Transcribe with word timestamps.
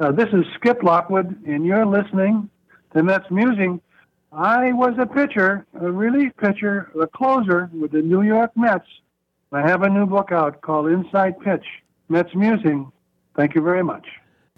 Uh, 0.00 0.10
this 0.10 0.28
is 0.32 0.46
Skip 0.54 0.82
Lockwood, 0.82 1.44
and 1.46 1.66
you're 1.66 1.84
listening 1.84 2.48
to 2.94 3.02
Mets 3.02 3.26
Musing. 3.30 3.82
I 4.32 4.72
was 4.72 4.94
a 4.98 5.04
pitcher, 5.04 5.66
a 5.78 5.92
relief 5.92 6.32
pitcher, 6.38 6.90
a 6.98 7.06
closer 7.06 7.68
with 7.78 7.92
the 7.92 8.00
New 8.00 8.22
York 8.22 8.50
Mets. 8.56 8.86
I 9.52 9.60
have 9.60 9.82
a 9.82 9.90
new 9.90 10.06
book 10.06 10.32
out 10.32 10.62
called 10.62 10.90
Inside 10.90 11.38
Pitch, 11.40 11.66
Mets 12.08 12.34
Musing. 12.34 12.90
Thank 13.36 13.54
you 13.54 13.60
very 13.60 13.84
much. 13.84 14.06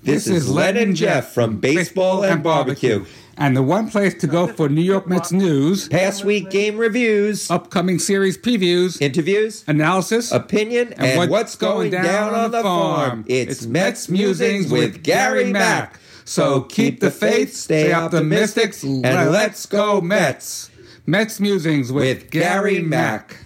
This 0.02 0.26
is 0.26 0.50
Len 0.50 0.76
and 0.76 0.96
Jeff 0.96 1.32
from 1.32 1.58
Baseball 1.58 2.24
and 2.24 2.42
Barbecue. 2.42 3.04
And 3.36 3.56
the 3.56 3.62
one 3.62 3.88
place 3.88 4.14
to 4.14 4.26
go 4.26 4.48
for 4.48 4.68
New 4.68 4.82
York 4.82 5.06
Mets 5.06 5.30
news, 5.30 5.88
Past 5.88 6.24
week 6.24 6.50
game 6.50 6.76
reviews, 6.76 7.48
upcoming 7.48 8.00
series 8.00 8.36
previews, 8.36 9.00
interviews, 9.00 9.62
analysis, 9.68 10.32
opinion, 10.32 10.92
and, 10.94 11.30
what's 11.30 11.54
going 11.54 11.92
down 11.92 12.34
on 12.34 12.50
the 12.50 12.62
farm. 12.62 13.24
It's 13.28 13.64
Mets 13.64 14.08
Musings 14.08 14.72
with 14.72 15.04
Gary 15.04 15.52
Mack. 15.52 16.00
So 16.24 16.62
keep 16.62 16.98
the 16.98 17.12
faith, 17.12 17.54
stay 17.54 17.92
optimistic, 17.92 18.74
and 18.82 19.30
let's 19.30 19.66
go 19.66 20.00
Mets. 20.00 20.68
Mets 21.06 21.38
Musings 21.38 21.92
with, 21.92 22.22
With 22.22 22.30
Gary 22.30 22.80
Mack. 22.80 23.38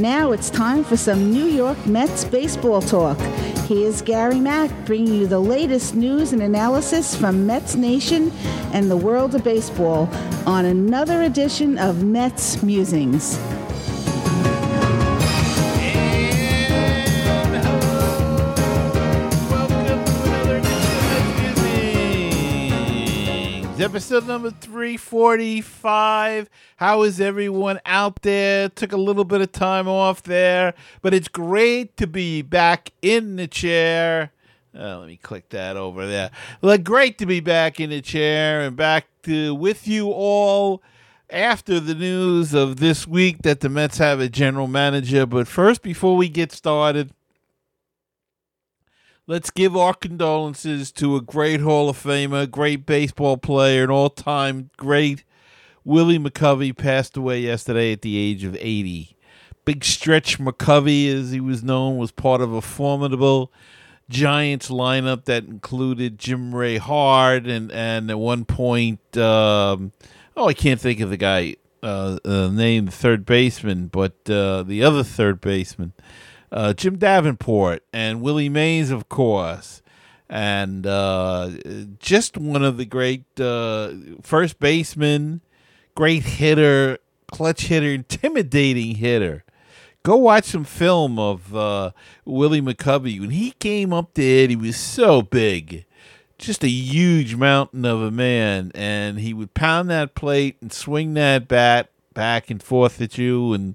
Now 0.00 0.32
it's 0.32 0.48
time 0.48 0.82
for 0.82 0.96
some 0.96 1.30
New 1.30 1.44
York 1.44 1.86
Mets 1.86 2.24
baseball 2.24 2.80
talk. 2.80 3.18
Here's 3.68 4.00
Gary 4.00 4.40
Mack 4.40 4.70
bringing 4.86 5.12
you 5.12 5.26
the 5.26 5.40
latest 5.40 5.94
news 5.94 6.32
and 6.32 6.40
analysis 6.40 7.14
from 7.14 7.46
Mets 7.46 7.74
Nation 7.74 8.32
and 8.72 8.90
the 8.90 8.96
world 8.96 9.34
of 9.34 9.44
baseball 9.44 10.08
on 10.46 10.64
another 10.64 11.20
edition 11.20 11.76
of 11.76 12.02
Mets 12.02 12.62
Musings. 12.62 13.38
Episode 23.80 24.26
number 24.26 24.50
345. 24.50 26.50
How 26.76 27.02
is 27.02 27.18
everyone 27.18 27.80
out 27.86 28.20
there? 28.20 28.68
Took 28.68 28.92
a 28.92 28.98
little 28.98 29.24
bit 29.24 29.40
of 29.40 29.52
time 29.52 29.88
off 29.88 30.22
there, 30.22 30.74
but 31.00 31.14
it's 31.14 31.28
great 31.28 31.96
to 31.96 32.06
be 32.06 32.42
back 32.42 32.92
in 33.00 33.36
the 33.36 33.46
chair. 33.46 34.32
Uh, 34.78 34.98
let 34.98 35.08
me 35.08 35.16
click 35.16 35.48
that 35.48 35.78
over 35.78 36.06
there. 36.06 36.30
Like, 36.60 36.84
great 36.84 37.16
to 37.18 37.26
be 37.26 37.40
back 37.40 37.80
in 37.80 37.88
the 37.88 38.02
chair 38.02 38.60
and 38.60 38.76
back 38.76 39.06
to 39.22 39.54
with 39.54 39.88
you 39.88 40.10
all 40.10 40.82
after 41.30 41.80
the 41.80 41.94
news 41.94 42.52
of 42.52 42.80
this 42.80 43.06
week 43.06 43.40
that 43.42 43.60
the 43.60 43.70
Mets 43.70 43.96
have 43.96 44.20
a 44.20 44.28
general 44.28 44.66
manager. 44.66 45.24
But 45.24 45.48
first, 45.48 45.80
before 45.80 46.18
we 46.18 46.28
get 46.28 46.52
started, 46.52 47.14
let's 49.30 49.50
give 49.50 49.76
our 49.76 49.94
condolences 49.94 50.90
to 50.90 51.14
a 51.14 51.20
great 51.20 51.60
Hall 51.60 51.88
of 51.88 51.96
Famer, 51.96 52.50
great 52.50 52.84
baseball 52.84 53.36
player, 53.36 53.84
an 53.84 53.90
all 53.90 54.10
time 54.10 54.70
great. 54.76 55.22
Willie 55.84 56.18
McCovey 56.18 56.76
passed 56.76 57.16
away 57.16 57.38
yesterday 57.38 57.92
at 57.92 58.02
the 58.02 58.18
age 58.18 58.42
of 58.42 58.56
80. 58.58 59.16
Big 59.64 59.84
Stretch 59.84 60.40
McCovey, 60.40 61.14
as 61.14 61.30
he 61.30 61.38
was 61.38 61.62
known, 61.62 61.96
was 61.96 62.10
part 62.10 62.40
of 62.40 62.52
a 62.52 62.60
formidable 62.60 63.52
Giants 64.08 64.68
lineup 64.68 65.26
that 65.26 65.44
included 65.44 66.18
Jim 66.18 66.52
Ray 66.52 66.78
Hart 66.78 67.46
and, 67.46 67.70
and 67.70 68.10
at 68.10 68.18
one 68.18 68.44
point, 68.44 69.16
um, 69.16 69.92
oh, 70.36 70.48
I 70.48 70.54
can't 70.54 70.80
think 70.80 70.98
of 70.98 71.08
the 71.08 71.16
guy 71.16 71.54
uh, 71.84 72.18
uh, 72.24 72.48
named 72.48 72.92
third 72.92 73.24
baseman, 73.26 73.86
but 73.86 74.28
uh, 74.28 74.64
the 74.64 74.82
other 74.82 75.04
third 75.04 75.40
baseman, 75.40 75.92
uh, 76.52 76.72
Jim 76.72 76.96
Davenport 76.96 77.82
and 77.92 78.20
Willie 78.22 78.48
Mays, 78.48 78.90
of 78.90 79.08
course, 79.08 79.82
and 80.28 80.86
uh, 80.86 81.50
just 81.98 82.36
one 82.36 82.64
of 82.64 82.76
the 82.76 82.84
great 82.84 83.24
uh, 83.40 83.92
first 84.22 84.58
basemen, 84.60 85.40
great 85.94 86.22
hitter, 86.22 86.98
clutch 87.30 87.62
hitter, 87.62 87.90
intimidating 87.90 88.96
hitter. 88.96 89.44
Go 90.02 90.16
watch 90.16 90.44
some 90.44 90.64
film 90.64 91.18
of 91.18 91.54
uh, 91.54 91.90
Willie 92.24 92.62
McCovey. 92.62 93.20
When 93.20 93.30
he 93.30 93.50
came 93.52 93.92
up 93.92 94.14
to 94.14 94.22
hit, 94.22 94.50
he 94.50 94.56
was 94.56 94.76
so 94.76 95.20
big 95.20 95.84
just 96.40 96.64
a 96.64 96.68
huge 96.68 97.34
mountain 97.36 97.84
of 97.84 98.00
a 98.00 98.10
man, 98.10 98.72
and 98.74 99.20
he 99.20 99.34
would 99.34 99.54
pound 99.54 99.90
that 99.90 100.14
plate 100.14 100.56
and 100.60 100.72
swing 100.72 101.14
that 101.14 101.46
bat 101.46 101.90
back 102.14 102.50
and 102.50 102.62
forth 102.62 103.00
at 103.00 103.18
you, 103.18 103.52
and 103.52 103.74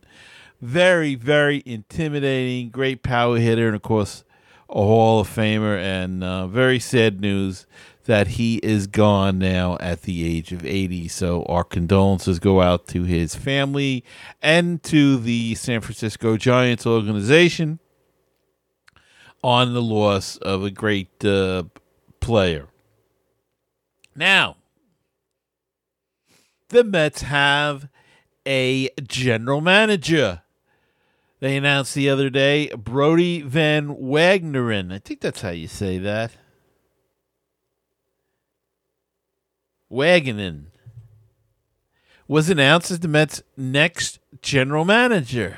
very, 0.61 1.15
very 1.15 1.61
intimidating. 1.65 2.69
Great 2.69 3.03
power 3.03 3.37
hitter, 3.37 3.67
and 3.67 3.75
of 3.75 3.81
course, 3.81 4.23
a 4.69 4.73
Hall 4.73 5.19
of 5.19 5.27
Famer. 5.27 5.77
And 5.77 6.23
uh, 6.23 6.47
very 6.47 6.79
sad 6.79 7.21
news 7.21 7.65
that 8.05 8.27
he 8.27 8.57
is 8.57 8.87
gone 8.87 9.39
now 9.39 9.77
at 9.79 10.03
the 10.03 10.25
age 10.25 10.51
of 10.51 10.65
80. 10.65 11.07
So 11.07 11.43
our 11.45 11.63
condolences 11.63 12.39
go 12.39 12.61
out 12.61 12.87
to 12.89 13.03
his 13.03 13.35
family 13.35 14.03
and 14.41 14.81
to 14.83 15.17
the 15.17 15.55
San 15.55 15.81
Francisco 15.81 16.37
Giants 16.37 16.85
organization 16.85 17.79
on 19.43 19.73
the 19.73 19.81
loss 19.81 20.37
of 20.37 20.63
a 20.63 20.71
great 20.71 21.23
uh, 21.25 21.63
player. 22.19 22.67
Now, 24.15 24.57
the 26.69 26.83
Mets 26.83 27.21
have 27.23 27.89
a 28.47 28.89
general 29.03 29.61
manager. 29.61 30.41
They 31.45 31.57
announced 31.57 31.93
the 31.93 32.09
other 32.09 32.31
day 32.31 32.69
Brodie 32.75 33.43
Van 33.43 33.97
Wagneren. 33.99 34.91
I 34.91 34.97
think 34.97 35.21
that's 35.21 35.41
how 35.41 35.51
you 35.51 35.67
say 35.67 35.99
that. 35.99 36.31
Wagenen 39.91 40.71
was 42.27 42.49
announced 42.49 42.89
as 42.89 43.01
the 43.01 43.07
Mets' 43.07 43.43
next 43.55 44.17
general 44.41 44.85
manager. 44.85 45.55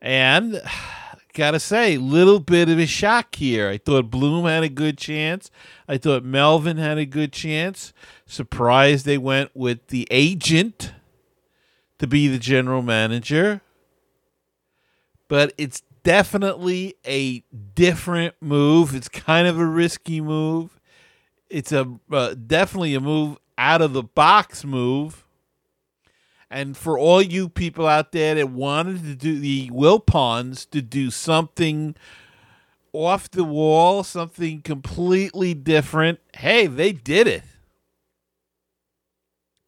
And 0.00 0.62
gotta 1.34 1.60
say, 1.60 1.98
little 1.98 2.40
bit 2.40 2.70
of 2.70 2.78
a 2.78 2.86
shock 2.86 3.34
here. 3.34 3.68
I 3.68 3.76
thought 3.76 4.10
Bloom 4.10 4.46
had 4.46 4.62
a 4.62 4.70
good 4.70 4.96
chance. 4.96 5.50
I 5.86 5.98
thought 5.98 6.24
Melvin 6.24 6.78
had 6.78 6.96
a 6.96 7.04
good 7.04 7.34
chance. 7.34 7.92
Surprised 8.24 9.04
they 9.04 9.18
went 9.18 9.50
with 9.54 9.88
the 9.88 10.08
agent 10.10 10.94
to 11.98 12.06
be 12.06 12.26
the 12.26 12.38
general 12.38 12.80
manager. 12.80 13.60
But 15.34 15.52
it's 15.58 15.82
definitely 16.04 16.94
a 17.04 17.40
different 17.74 18.36
move. 18.40 18.94
It's 18.94 19.08
kind 19.08 19.48
of 19.48 19.58
a 19.58 19.66
risky 19.66 20.20
move. 20.20 20.78
It's 21.50 21.72
a 21.72 21.92
uh, 22.08 22.34
definitely 22.34 22.94
a 22.94 23.00
move 23.00 23.38
out 23.58 23.82
of 23.82 23.94
the 23.94 24.04
box 24.04 24.64
move. 24.64 25.26
And 26.48 26.76
for 26.76 26.96
all 26.96 27.20
you 27.20 27.48
people 27.48 27.88
out 27.88 28.12
there 28.12 28.36
that 28.36 28.50
wanted 28.50 29.02
to 29.02 29.16
do 29.16 29.40
the 29.40 29.70
Wilpons 29.70 30.70
to 30.70 30.80
do 30.80 31.10
something 31.10 31.96
off 32.92 33.28
the 33.28 33.42
wall, 33.42 34.04
something 34.04 34.62
completely 34.62 35.52
different, 35.52 36.20
hey, 36.36 36.68
they 36.68 36.92
did 36.92 37.26
it. 37.26 37.42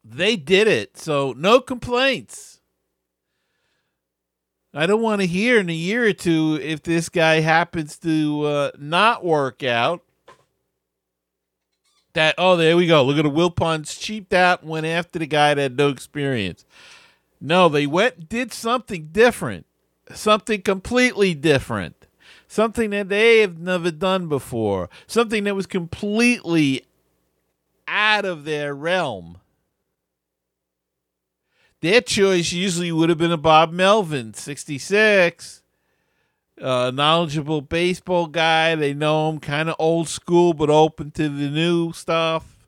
They 0.04 0.36
did 0.36 0.68
it. 0.68 0.96
So 0.96 1.34
no 1.36 1.60
complaints. 1.60 2.55
I 4.76 4.84
don't 4.84 5.00
want 5.00 5.22
to 5.22 5.26
hear 5.26 5.58
in 5.58 5.70
a 5.70 5.72
year 5.72 6.04
or 6.04 6.12
two 6.12 6.60
if 6.62 6.82
this 6.82 7.08
guy 7.08 7.40
happens 7.40 7.98
to 8.00 8.42
uh, 8.42 8.70
not 8.78 9.24
work 9.24 9.62
out. 9.62 10.02
That 12.12 12.34
oh, 12.36 12.56
there 12.56 12.76
we 12.76 12.86
go. 12.86 13.02
Look 13.02 13.16
at 13.16 13.22
the 13.22 13.30
Wilpons 13.30 13.98
cheaped 13.98 14.34
out 14.34 14.64
went 14.64 14.84
after 14.84 15.18
the 15.18 15.26
guy 15.26 15.54
that 15.54 15.62
had 15.62 15.76
no 15.78 15.88
experience. 15.88 16.66
No, 17.40 17.70
they 17.70 17.86
went 17.86 18.28
did 18.28 18.52
something 18.52 19.08
different, 19.12 19.64
something 20.12 20.60
completely 20.60 21.32
different, 21.32 22.06
something 22.46 22.90
that 22.90 23.08
they 23.08 23.38
have 23.40 23.58
never 23.58 23.90
done 23.90 24.28
before, 24.28 24.90
something 25.06 25.44
that 25.44 25.56
was 25.56 25.66
completely 25.66 26.84
out 27.88 28.26
of 28.26 28.44
their 28.44 28.74
realm. 28.74 29.38
Their 31.82 32.00
choice 32.00 32.52
usually 32.52 32.90
would 32.90 33.08
have 33.08 33.18
been 33.18 33.32
a 33.32 33.36
Bob 33.36 33.72
Melvin, 33.72 34.34
66. 34.34 35.62
Uh, 36.60 36.90
knowledgeable 36.90 37.60
baseball 37.60 38.26
guy. 38.26 38.74
They 38.74 38.94
know 38.94 39.28
him 39.28 39.40
kind 39.40 39.68
of 39.68 39.76
old 39.78 40.08
school, 40.08 40.54
but 40.54 40.70
open 40.70 41.10
to 41.12 41.28
the 41.28 41.50
new 41.50 41.92
stuff. 41.92 42.66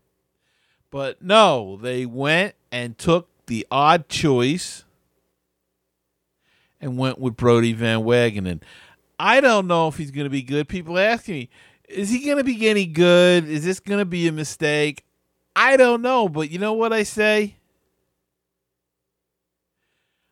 But 0.90 1.22
no, 1.22 1.78
they 1.80 2.04
went 2.04 2.54
and 2.70 2.98
took 2.98 3.28
the 3.46 3.66
odd 3.70 4.08
choice 4.08 4.84
and 6.80 6.98
went 6.98 7.18
with 7.18 7.36
Brodie 7.36 7.72
Van 7.72 8.00
Wagenen. 8.00 8.60
I 9.18 9.40
don't 9.40 9.66
know 9.66 9.88
if 9.88 9.96
he's 9.96 10.10
going 10.10 10.26
to 10.26 10.30
be 10.30 10.42
good. 10.42 10.68
People 10.68 10.98
ask 10.98 11.28
me, 11.28 11.48
is 11.88 12.10
he 12.10 12.24
going 12.24 12.38
to 12.38 12.44
be 12.44 12.68
any 12.68 12.86
good? 12.86 13.48
Is 13.48 13.64
this 13.64 13.80
going 13.80 13.98
to 13.98 14.04
be 14.04 14.28
a 14.28 14.32
mistake? 14.32 15.04
I 15.56 15.76
don't 15.76 16.02
know, 16.02 16.28
but 16.28 16.50
you 16.50 16.58
know 16.58 16.74
what 16.74 16.92
I 16.92 17.02
say? 17.02 17.56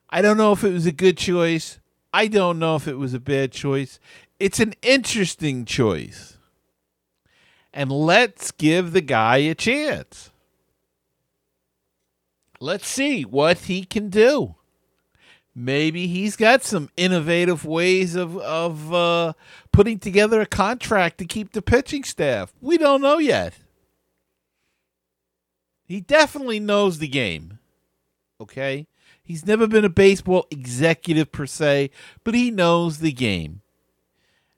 I 0.08 0.22
don't 0.22 0.36
know 0.36 0.52
if 0.52 0.64
it 0.64 0.72
was 0.72 0.86
a 0.86 0.92
good 0.92 1.18
choice. 1.18 1.80
I 2.12 2.28
don't 2.28 2.58
know 2.58 2.76
if 2.76 2.88
it 2.88 2.98
was 2.98 3.14
a 3.14 3.20
bad 3.20 3.52
choice. 3.52 3.98
It's 4.38 4.60
an 4.60 4.74
interesting 4.82 5.64
choice. 5.64 6.36
And 7.72 7.90
let's 7.90 8.52
give 8.52 8.92
the 8.92 9.00
guy 9.00 9.38
a 9.38 9.54
chance. 9.54 10.30
Let's 12.58 12.86
see 12.86 13.22
what 13.22 13.58
he 13.58 13.84
can 13.84 14.08
do. 14.08 14.54
Maybe 15.54 16.06
he's 16.06 16.36
got 16.36 16.62
some 16.62 16.90
innovative 16.96 17.64
ways 17.64 18.14
of 18.14 18.36
of 18.38 18.92
uh, 18.92 19.32
putting 19.72 19.98
together 19.98 20.40
a 20.40 20.46
contract 20.46 21.18
to 21.18 21.24
keep 21.24 21.52
the 21.52 21.62
pitching 21.62 22.04
staff. 22.04 22.52
We 22.60 22.76
don't 22.76 23.00
know 23.00 23.18
yet. 23.18 23.54
He 25.86 26.00
definitely 26.00 26.60
knows 26.60 26.98
the 26.98 27.08
game. 27.08 27.58
Okay? 28.40 28.86
He's 29.26 29.44
never 29.44 29.66
been 29.66 29.84
a 29.84 29.90
baseball 29.90 30.46
executive 30.52 31.32
per 31.32 31.46
se, 31.46 31.90
but 32.22 32.34
he 32.34 32.52
knows 32.52 32.98
the 32.98 33.10
game. 33.10 33.60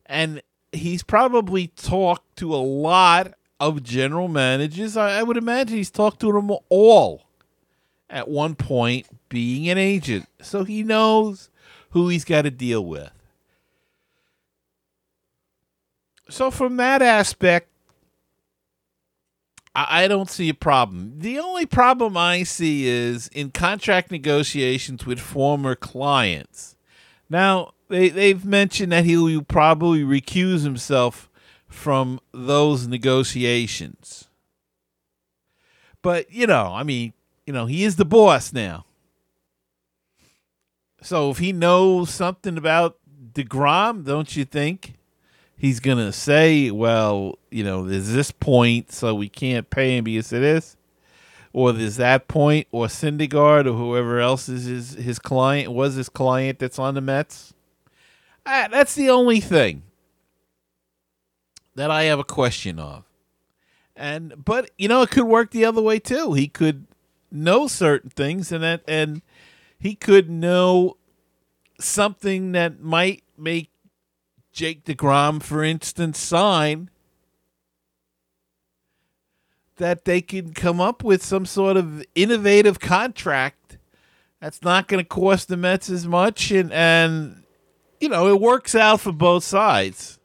And 0.04 0.42
he's 0.72 1.02
probably 1.02 1.68
talked 1.68 2.36
to 2.36 2.54
a 2.54 2.56
lot 2.56 3.32
of 3.58 3.82
general 3.82 4.28
managers. 4.28 4.94
I, 4.96 5.20
I 5.20 5.22
would 5.22 5.38
imagine 5.38 5.78
he's 5.78 5.90
talked 5.90 6.20
to 6.20 6.32
them 6.32 6.50
all 6.68 7.24
at 8.10 8.28
one 8.28 8.54
point 8.54 9.06
being 9.30 9.70
an 9.70 9.78
agent. 9.78 10.28
So 10.42 10.64
he 10.64 10.82
knows 10.82 11.48
who 11.90 12.08
he's 12.08 12.26
got 12.26 12.42
to 12.42 12.50
deal 12.50 12.84
with. 12.84 13.10
So, 16.30 16.50
from 16.50 16.76
that 16.76 17.00
aspect, 17.00 17.70
I, 19.86 20.08
don't 20.08 20.30
see 20.30 20.48
a 20.48 20.54
problem. 20.54 21.14
The 21.18 21.38
only 21.38 21.66
problem 21.66 22.16
I 22.16 22.42
see 22.42 22.86
is 22.86 23.28
in 23.28 23.50
contract 23.50 24.10
negotiations 24.10 25.06
with 25.06 25.20
former 25.20 25.74
clients. 25.74 26.76
Now, 27.30 27.72
they, 27.88 28.08
they've 28.08 28.44
mentioned 28.44 28.92
that 28.92 29.04
he'll 29.04 29.42
probably 29.42 30.02
recuse 30.02 30.64
himself 30.64 31.30
from 31.68 32.20
those 32.32 32.86
negotiations. 32.86 34.28
But, 36.02 36.32
you 36.32 36.46
know, 36.46 36.72
I 36.74 36.82
mean, 36.82 37.12
you 37.46 37.52
know, 37.52 37.66
he 37.66 37.84
is 37.84 37.96
the 37.96 38.04
boss 38.04 38.52
now. 38.52 38.84
So 41.02 41.30
if 41.30 41.38
he 41.38 41.52
knows 41.52 42.10
something 42.10 42.58
about 42.58 42.98
DeGrom, 43.32 44.04
don't 44.04 44.34
you 44.34 44.44
think 44.44 44.97
he's 45.58 45.80
to 45.80 46.12
say, 46.12 46.70
well, 46.70 47.38
you 47.50 47.64
know, 47.64 47.86
there's 47.86 48.12
this 48.12 48.30
point, 48.30 48.92
so 48.92 49.14
we 49.14 49.28
can't 49.28 49.68
pay 49.68 49.98
him 49.98 50.04
because 50.04 50.32
of 50.32 50.40
this? 50.40 50.76
Or 51.52 51.72
there's 51.72 51.96
that 51.96 52.28
point, 52.28 52.68
or 52.70 52.86
Syndergaard, 52.86 53.66
or 53.66 53.72
whoever 53.72 54.20
else 54.20 54.48
is 54.48 54.64
his, 54.64 54.94
his 54.94 55.18
client, 55.18 55.72
was 55.72 55.94
his 55.94 56.08
client 56.08 56.58
that's 56.58 56.78
on 56.78 56.94
the 56.94 57.00
Mets? 57.00 57.52
That's 58.44 58.94
the 58.94 59.10
only 59.10 59.40
thing 59.40 59.82
that 61.74 61.90
I 61.90 62.04
have 62.04 62.18
a 62.18 62.24
question 62.24 62.78
of. 62.78 63.04
And 63.94 64.44
but 64.44 64.70
you 64.78 64.88
know 64.88 65.02
it 65.02 65.10
could 65.10 65.24
work 65.24 65.50
the 65.50 65.64
other 65.64 65.82
way 65.82 65.98
too. 65.98 66.32
He 66.34 66.46
could 66.48 66.86
know 67.30 67.66
certain 67.66 68.10
things 68.10 68.52
and 68.52 68.62
that 68.62 68.82
and 68.86 69.22
he 69.78 69.94
could 69.94 70.30
know 70.30 70.96
something 71.80 72.52
that 72.52 72.80
might 72.80 73.22
make 73.36 73.70
Jake 74.58 74.84
DeGrom, 74.84 75.40
for 75.40 75.62
instance, 75.62 76.18
sign 76.18 76.90
that 79.76 80.04
they 80.04 80.20
can 80.20 80.52
come 80.52 80.80
up 80.80 81.04
with 81.04 81.22
some 81.22 81.46
sort 81.46 81.76
of 81.76 82.04
innovative 82.16 82.80
contract 82.80 83.78
that's 84.40 84.60
not 84.60 84.88
going 84.88 84.98
to 84.98 85.08
cost 85.08 85.46
the 85.46 85.56
Mets 85.56 85.88
as 85.88 86.08
much 86.08 86.50
and 86.50 86.72
and 86.72 87.44
you 88.00 88.08
know, 88.08 88.26
it 88.26 88.40
works 88.40 88.74
out 88.74 89.00
for 89.00 89.12
both 89.12 89.44
sides. 89.44 90.18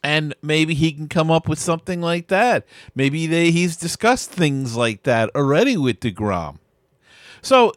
And 0.00 0.36
maybe 0.40 0.74
he 0.74 0.92
can 0.92 1.08
come 1.08 1.28
up 1.28 1.48
with 1.48 1.58
something 1.58 2.00
like 2.00 2.28
that. 2.28 2.68
Maybe 2.94 3.26
they, 3.26 3.50
he's 3.50 3.76
discussed 3.76 4.30
things 4.30 4.76
like 4.76 5.02
that 5.02 5.34
already 5.34 5.76
with 5.76 5.98
DeGrom. 5.98 6.58
So, 7.42 7.72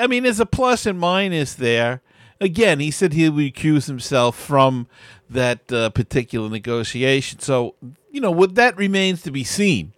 I 0.00 0.06
mean, 0.06 0.22
there's 0.22 0.40
a 0.40 0.46
plus 0.46 0.86
and 0.86 0.98
minus 0.98 1.52
there. 1.52 2.00
Again, 2.40 2.80
he 2.80 2.90
said 2.90 3.12
he 3.12 3.28
would 3.28 3.54
recuse 3.54 3.86
himself 3.86 4.38
from 4.38 4.86
that 5.28 5.70
uh, 5.72 5.90
particular 5.90 6.48
negotiation. 6.48 7.40
So, 7.40 7.74
you 8.10 8.20
know, 8.20 8.30
what 8.30 8.54
that 8.54 8.76
remains 8.76 9.22
to 9.22 9.30
be 9.30 9.44
seen. 9.44 9.92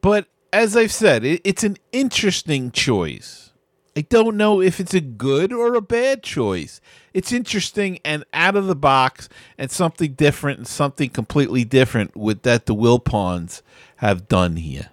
But 0.00 0.26
as 0.52 0.76
I've 0.76 0.92
said, 0.92 1.24
it, 1.24 1.40
it's 1.44 1.64
an 1.64 1.76
interesting 1.92 2.70
choice. 2.70 3.52
I 3.96 4.02
don't 4.02 4.36
know 4.36 4.60
if 4.60 4.78
it's 4.78 4.94
a 4.94 5.00
good 5.00 5.52
or 5.52 5.74
a 5.74 5.80
bad 5.80 6.22
choice. 6.22 6.80
It's 7.12 7.32
interesting 7.32 7.98
and 8.04 8.24
out 8.32 8.54
of 8.54 8.66
the 8.66 8.76
box 8.76 9.28
and 9.56 9.70
something 9.70 10.12
different 10.12 10.58
and 10.58 10.68
something 10.68 11.10
completely 11.10 11.64
different 11.64 12.16
with 12.16 12.42
that 12.42 12.66
the 12.66 12.76
Wilpons 12.76 13.62
have 13.96 14.28
done 14.28 14.56
here. 14.56 14.90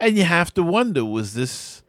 And 0.00 0.16
you 0.16 0.24
have 0.24 0.52
to 0.54 0.62
wonder 0.62 1.04
was 1.04 1.34
this 1.34 1.82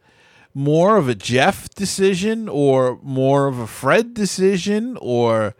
more 0.54 0.96
of 0.96 1.08
a 1.08 1.14
Jeff 1.14 1.68
decision 1.70 2.48
or 2.48 2.98
more 3.02 3.46
of 3.46 3.58
a 3.58 3.66
Fred 3.66 4.14
decision 4.14 4.98
or 5.00 5.54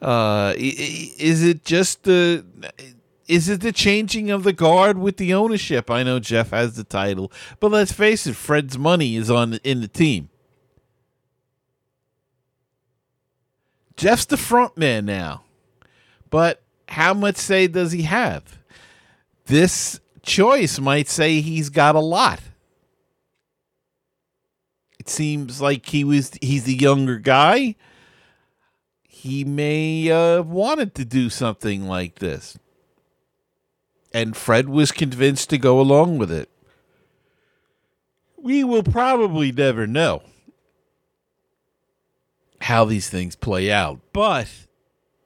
uh, 0.00 0.54
is 0.56 1.42
it 1.42 1.64
just 1.64 2.04
the 2.04 2.44
is 3.26 3.48
it 3.48 3.60
the 3.60 3.72
changing 3.72 4.30
of 4.30 4.42
the 4.42 4.54
guard 4.54 4.96
with 4.96 5.18
the 5.18 5.34
ownership? 5.34 5.90
I 5.90 6.02
know 6.02 6.18
Jeff 6.18 6.50
has 6.50 6.76
the 6.76 6.84
title, 6.84 7.30
but 7.60 7.70
let's 7.70 7.92
face 7.92 8.26
it, 8.26 8.36
Fred's 8.36 8.78
money 8.78 9.16
is 9.16 9.30
on 9.30 9.54
in 9.64 9.82
the 9.82 9.88
team. 9.88 10.30
Jeff's 13.96 14.24
the 14.24 14.36
front 14.36 14.78
man 14.78 15.04
now. 15.04 15.42
But 16.30 16.62
how 16.88 17.12
much 17.14 17.36
say 17.36 17.66
does 17.66 17.92
he 17.92 18.02
have? 18.02 18.58
This 19.46 20.00
choice 20.22 20.78
might 20.78 21.08
say 21.08 21.40
he's 21.40 21.68
got 21.68 21.96
a 21.96 22.00
lot. 22.00 22.40
Seems 25.08 25.60
like 25.60 25.86
he 25.86 26.04
was 26.04 26.32
he's 26.40 26.64
the 26.64 26.74
younger 26.74 27.18
guy. 27.18 27.74
He 29.02 29.44
may 29.44 30.06
have 30.06 30.46
wanted 30.46 30.94
to 30.96 31.04
do 31.04 31.28
something 31.28 31.88
like 31.88 32.16
this 32.16 32.58
and 34.12 34.36
Fred 34.36 34.68
was 34.68 34.92
convinced 34.92 35.50
to 35.50 35.58
go 35.58 35.80
along 35.80 36.18
with 36.18 36.30
it. 36.30 36.48
We 38.36 38.64
will 38.64 38.82
probably 38.82 39.52
never 39.52 39.86
know 39.86 40.22
how 42.62 42.84
these 42.84 43.10
things 43.10 43.36
play 43.36 43.70
out, 43.70 44.00
but 44.12 44.48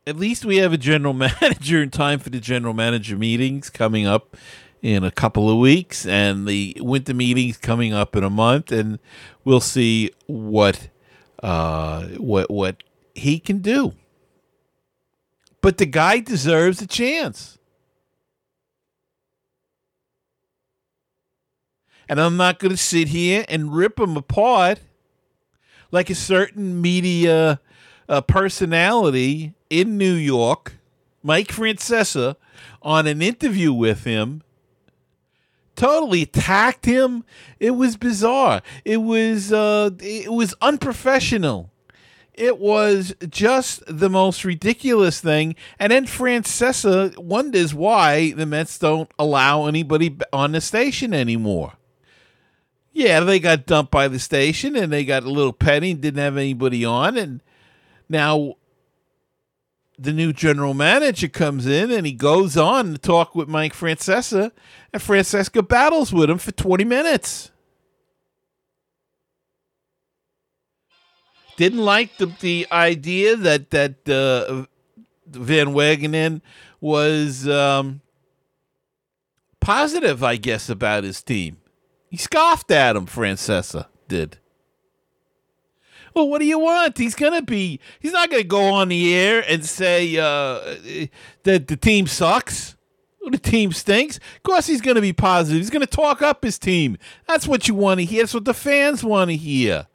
at 0.06 0.16
least 0.16 0.44
we 0.44 0.56
have 0.56 0.72
a 0.72 0.78
general 0.78 1.14
manager 1.40 1.82
in 1.82 1.90
time 1.90 2.18
for 2.18 2.30
the 2.30 2.40
general 2.40 2.74
manager 2.74 3.16
meetings 3.16 3.70
coming 3.70 4.06
up 4.06 4.36
in 4.82 5.04
a 5.04 5.10
couple 5.10 5.48
of 5.48 5.58
weeks 5.58 6.04
and 6.04 6.46
the 6.46 6.76
winter 6.80 7.14
meetings 7.14 7.56
coming 7.56 7.94
up 7.94 8.16
in 8.16 8.24
a 8.24 8.30
month 8.30 8.72
and 8.72 8.98
we'll 9.44 9.60
see 9.60 10.10
what 10.26 10.88
uh 11.42 12.02
what 12.18 12.50
what 12.50 12.82
he 13.14 13.38
can 13.38 13.58
do. 13.58 13.92
But 15.60 15.78
the 15.78 15.86
guy 15.86 16.18
deserves 16.18 16.82
a 16.82 16.86
chance. 16.86 17.58
And 22.08 22.20
I'm 22.20 22.36
not 22.36 22.58
going 22.58 22.72
to 22.72 22.76
sit 22.76 23.08
here 23.08 23.44
and 23.48 23.72
rip 23.72 23.98
him 23.98 24.16
apart 24.16 24.80
like 25.92 26.10
a 26.10 26.14
certain 26.14 26.80
media 26.80 27.60
uh, 28.08 28.20
personality 28.22 29.54
in 29.70 29.96
New 29.96 30.14
York, 30.14 30.74
Mike 31.22 31.48
Francesa, 31.48 32.36
on 32.82 33.06
an 33.06 33.22
interview 33.22 33.72
with 33.72 34.04
him, 34.04 34.42
totally 35.76 36.22
attacked 36.22 36.84
him. 36.84 37.24
It 37.58 37.72
was 37.72 37.96
bizarre. 37.96 38.62
It 38.84 38.98
was 38.98 39.52
uh, 39.52 39.90
it 40.00 40.32
was 40.32 40.54
unprofessional. 40.60 41.70
It 42.34 42.58
was 42.58 43.14
just 43.28 43.82
the 43.86 44.08
most 44.08 44.44
ridiculous 44.44 45.20
thing. 45.20 45.54
And 45.78 45.92
then 45.92 46.06
Francesa 46.06 47.16
wonders 47.18 47.74
why 47.74 48.32
the 48.32 48.46
Mets 48.46 48.78
don't 48.78 49.10
allow 49.18 49.66
anybody 49.66 50.16
on 50.32 50.52
the 50.52 50.62
station 50.62 51.12
anymore. 51.12 51.74
Yeah, 52.92 53.20
they 53.20 53.38
got 53.38 53.66
dumped 53.66 53.90
by 53.90 54.08
the 54.08 54.18
station 54.18 54.76
and 54.76 54.92
they 54.92 55.04
got 55.04 55.24
a 55.24 55.30
little 55.30 55.52
petty 55.52 55.94
didn't 55.94 56.22
have 56.22 56.36
anybody 56.36 56.84
on. 56.84 57.16
And 57.16 57.42
now 58.08 58.56
the 60.02 60.12
new 60.12 60.32
general 60.32 60.74
manager 60.74 61.28
comes 61.28 61.66
in 61.66 61.90
and 61.90 62.06
he 62.06 62.12
goes 62.12 62.56
on 62.56 62.92
to 62.92 62.98
talk 62.98 63.34
with 63.34 63.48
Mike 63.48 63.74
Francesa, 63.74 64.50
and 64.92 65.00
Francesca 65.00 65.62
battles 65.62 66.12
with 66.12 66.28
him 66.28 66.38
for 66.38 66.52
20 66.52 66.84
minutes. 66.84 67.50
Didn't 71.56 71.84
like 71.84 72.16
the, 72.16 72.26
the 72.40 72.66
idea 72.72 73.36
that 73.36 73.70
that 73.70 74.08
uh, 74.08 74.64
Van 75.26 75.68
Wagenen 75.68 76.40
was 76.80 77.46
um, 77.46 78.00
positive, 79.60 80.24
I 80.24 80.36
guess, 80.36 80.68
about 80.68 81.04
his 81.04 81.22
team 81.22 81.58
He 82.10 82.16
scoffed 82.16 82.70
at 82.70 82.96
him, 82.96 83.06
Francesa 83.06 83.86
did. 84.08 84.38
Well, 86.14 86.28
what 86.28 86.40
do 86.40 86.44
you 86.44 86.58
want? 86.58 86.98
He's 86.98 87.14
to 87.32 87.42
be, 87.42 87.80
he's 88.00 88.12
not 88.12 88.30
to 88.42 88.48
go 88.48 88.72
on 88.72 88.88
the 88.88 89.14
air 89.14 89.44
and 89.48 89.64
say 89.64 90.16
uh, 90.16 90.76
that 91.44 91.68
the 91.68 91.76
team 91.76 92.06
sucks. 92.06 92.76
The 93.24 93.38
team 93.38 93.72
stinks. 93.72 94.16
Of 94.16 94.42
course, 94.42 94.66
he's 94.66 94.80
to 94.96 95.00
be 95.00 95.12
positive. 95.12 95.60
He's 95.60 95.70
to 95.80 95.86
talk 95.86 96.22
up 96.22 96.42
his 96.42 96.58
team. 96.58 96.98
That's 97.28 97.46
what 97.46 97.68
you 97.68 97.74
want 97.74 98.00
to 98.00 98.04
hear. 98.04 98.22
That's 98.22 98.34
what 98.34 98.44
the 98.44 98.52
fans 98.52 99.04
want 99.04 99.30
to 99.30 99.36
hear. 99.36 99.86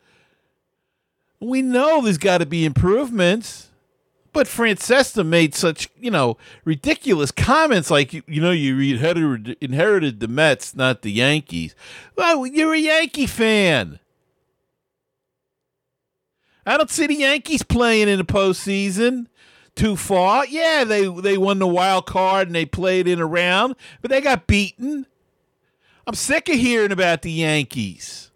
We 1.41 1.61
know 1.61 2.01
there's 2.01 2.17
got 2.17 2.37
to 2.37 2.45
be 2.45 2.63
improvements. 2.65 3.65
But 4.33 4.47
Francesca 4.47 5.23
made 5.23 5.55
such, 5.55 5.89
you 5.97 6.11
know, 6.11 6.37
ridiculous 6.63 7.31
comments 7.31 7.89
like, 7.89 8.13
you, 8.13 8.21
you 8.27 8.39
know, 8.39 8.51
you 8.51 8.77
inherited, 8.93 9.57
inherited 9.59 10.19
the 10.19 10.27
Mets, 10.27 10.75
not 10.75 11.01
the 11.01 11.11
Yankees. 11.11 11.73
Well, 12.15 12.45
you're 12.45 12.75
a 12.75 12.79
Yankee 12.79 13.25
fan. 13.25 13.99
I 16.67 16.75
don't 16.75 16.91
see 16.91 17.07
the 17.07 17.15
Yankees 17.15 17.63
playing 17.63 18.09
in 18.09 18.17
the 18.17 18.25
postseason 18.25 19.27
too 19.73 19.95
far. 19.95 20.45
Yeah, 20.45 20.83
they 20.83 21.07
they 21.07 21.37
won 21.37 21.59
the 21.59 21.67
wild 21.67 22.05
card 22.05 22.47
and 22.47 22.55
they 22.55 22.65
played 22.65 23.07
in 23.07 23.21
a 23.21 23.25
round, 23.25 23.75
but 24.01 24.11
they 24.11 24.19
got 24.19 24.47
beaten. 24.47 25.05
I'm 26.05 26.13
sick 26.13 26.49
of 26.49 26.55
hearing 26.55 26.91
about 26.91 27.21
the 27.21 27.31
Yankees. 27.31 28.31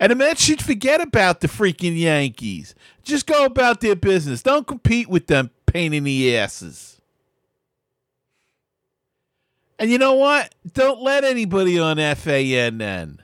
And 0.00 0.10
the 0.10 0.16
Mets 0.16 0.42
should 0.42 0.60
forget 0.60 1.00
about 1.00 1.40
the 1.40 1.46
freaking 1.46 1.96
Yankees. 1.96 2.74
Just 3.04 3.26
go 3.26 3.44
about 3.44 3.80
their 3.80 3.94
business. 3.94 4.42
Don't 4.42 4.66
compete 4.66 5.08
with 5.08 5.28
them 5.28 5.50
pain 5.66 5.94
in 5.94 6.02
the 6.02 6.36
asses. 6.36 7.00
And 9.78 9.90
you 9.90 9.98
know 9.98 10.14
what? 10.14 10.52
Don't 10.72 11.00
let 11.00 11.22
anybody 11.22 11.78
on 11.78 11.96
FAN 12.16 12.78
then. 12.78 13.23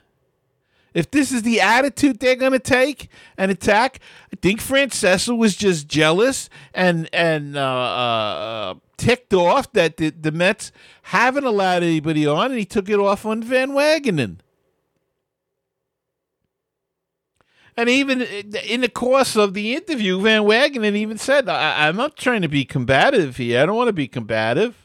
If 0.93 1.09
this 1.09 1.31
is 1.31 1.43
the 1.43 1.61
attitude 1.61 2.19
they're 2.19 2.35
going 2.35 2.51
to 2.51 2.59
take 2.59 3.09
and 3.37 3.49
attack, 3.49 3.99
I 4.33 4.35
think 4.41 4.59
Francesa 4.59 5.37
was 5.37 5.55
just 5.55 5.87
jealous 5.87 6.49
and 6.73 7.07
and 7.13 7.55
uh, 7.55 7.61
uh, 7.61 8.73
ticked 8.97 9.33
off 9.33 9.71
that 9.71 9.97
the, 9.97 10.09
the 10.09 10.31
Mets 10.31 10.71
haven't 11.03 11.45
allowed 11.45 11.83
anybody 11.83 12.27
on, 12.27 12.51
and 12.51 12.59
he 12.59 12.65
took 12.65 12.89
it 12.89 12.99
off 12.99 13.25
on 13.25 13.41
Van 13.41 13.71
Wagenen. 13.71 14.37
And 17.77 17.87
even 17.87 18.21
in 18.21 18.81
the 18.81 18.89
course 18.89 19.37
of 19.37 19.53
the 19.53 19.73
interview, 19.73 20.19
Van 20.19 20.41
Wagenen 20.41 20.93
even 20.95 21.17
said, 21.17 21.47
I- 21.47 21.87
"I'm 21.87 21.95
not 21.95 22.17
trying 22.17 22.41
to 22.41 22.49
be 22.49 22.65
combative 22.65 23.37
here. 23.37 23.61
I 23.61 23.65
don't 23.65 23.77
want 23.77 23.87
to 23.87 23.93
be 23.93 24.09
combative." 24.09 24.75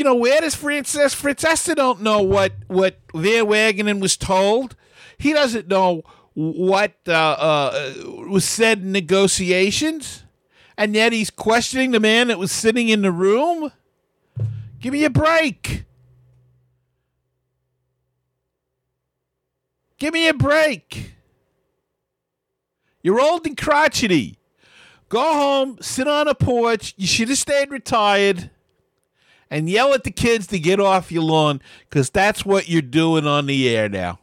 You 0.00 0.04
know, 0.04 0.14
where 0.14 0.40
does 0.40 0.54
Francis 0.54 1.14
Francesa 1.14 1.76
don't 1.76 2.00
know 2.00 2.22
what 2.22 2.54
what 2.68 2.98
Van 3.12 3.44
Wagenen 3.44 4.00
was 4.00 4.16
told. 4.16 4.74
He 5.18 5.34
doesn't 5.34 5.68
know 5.68 6.04
what 6.32 6.94
uh, 7.06 7.12
uh, 7.12 7.92
was 8.26 8.46
said 8.46 8.78
in 8.78 8.92
negotiations, 8.92 10.24
and 10.78 10.94
yet 10.94 11.12
he's 11.12 11.28
questioning 11.28 11.90
the 11.90 12.00
man 12.00 12.28
that 12.28 12.38
was 12.38 12.50
sitting 12.50 12.88
in 12.88 13.02
the 13.02 13.12
room. 13.12 13.72
Give 14.80 14.94
me 14.94 15.04
a 15.04 15.10
break. 15.10 15.84
Give 19.98 20.14
me 20.14 20.28
a 20.28 20.34
break. 20.34 21.12
You're 23.02 23.20
old 23.20 23.46
and 23.46 23.54
crotchety. 23.54 24.38
Go 25.10 25.20
home, 25.20 25.76
sit 25.82 26.08
on 26.08 26.26
a 26.26 26.34
porch. 26.34 26.94
You 26.96 27.06
should 27.06 27.28
have 27.28 27.36
stayed 27.36 27.70
retired 27.70 28.50
and 29.50 29.68
yell 29.68 29.92
at 29.92 30.04
the 30.04 30.10
kids 30.10 30.46
to 30.48 30.58
get 30.58 30.78
off 30.78 31.10
your 31.10 31.24
lawn 31.24 31.60
because 31.88 32.08
that's 32.08 32.44
what 32.44 32.68
you're 32.68 32.80
doing 32.80 33.26
on 33.26 33.46
the 33.46 33.68
air 33.68 33.88
now. 33.88 34.20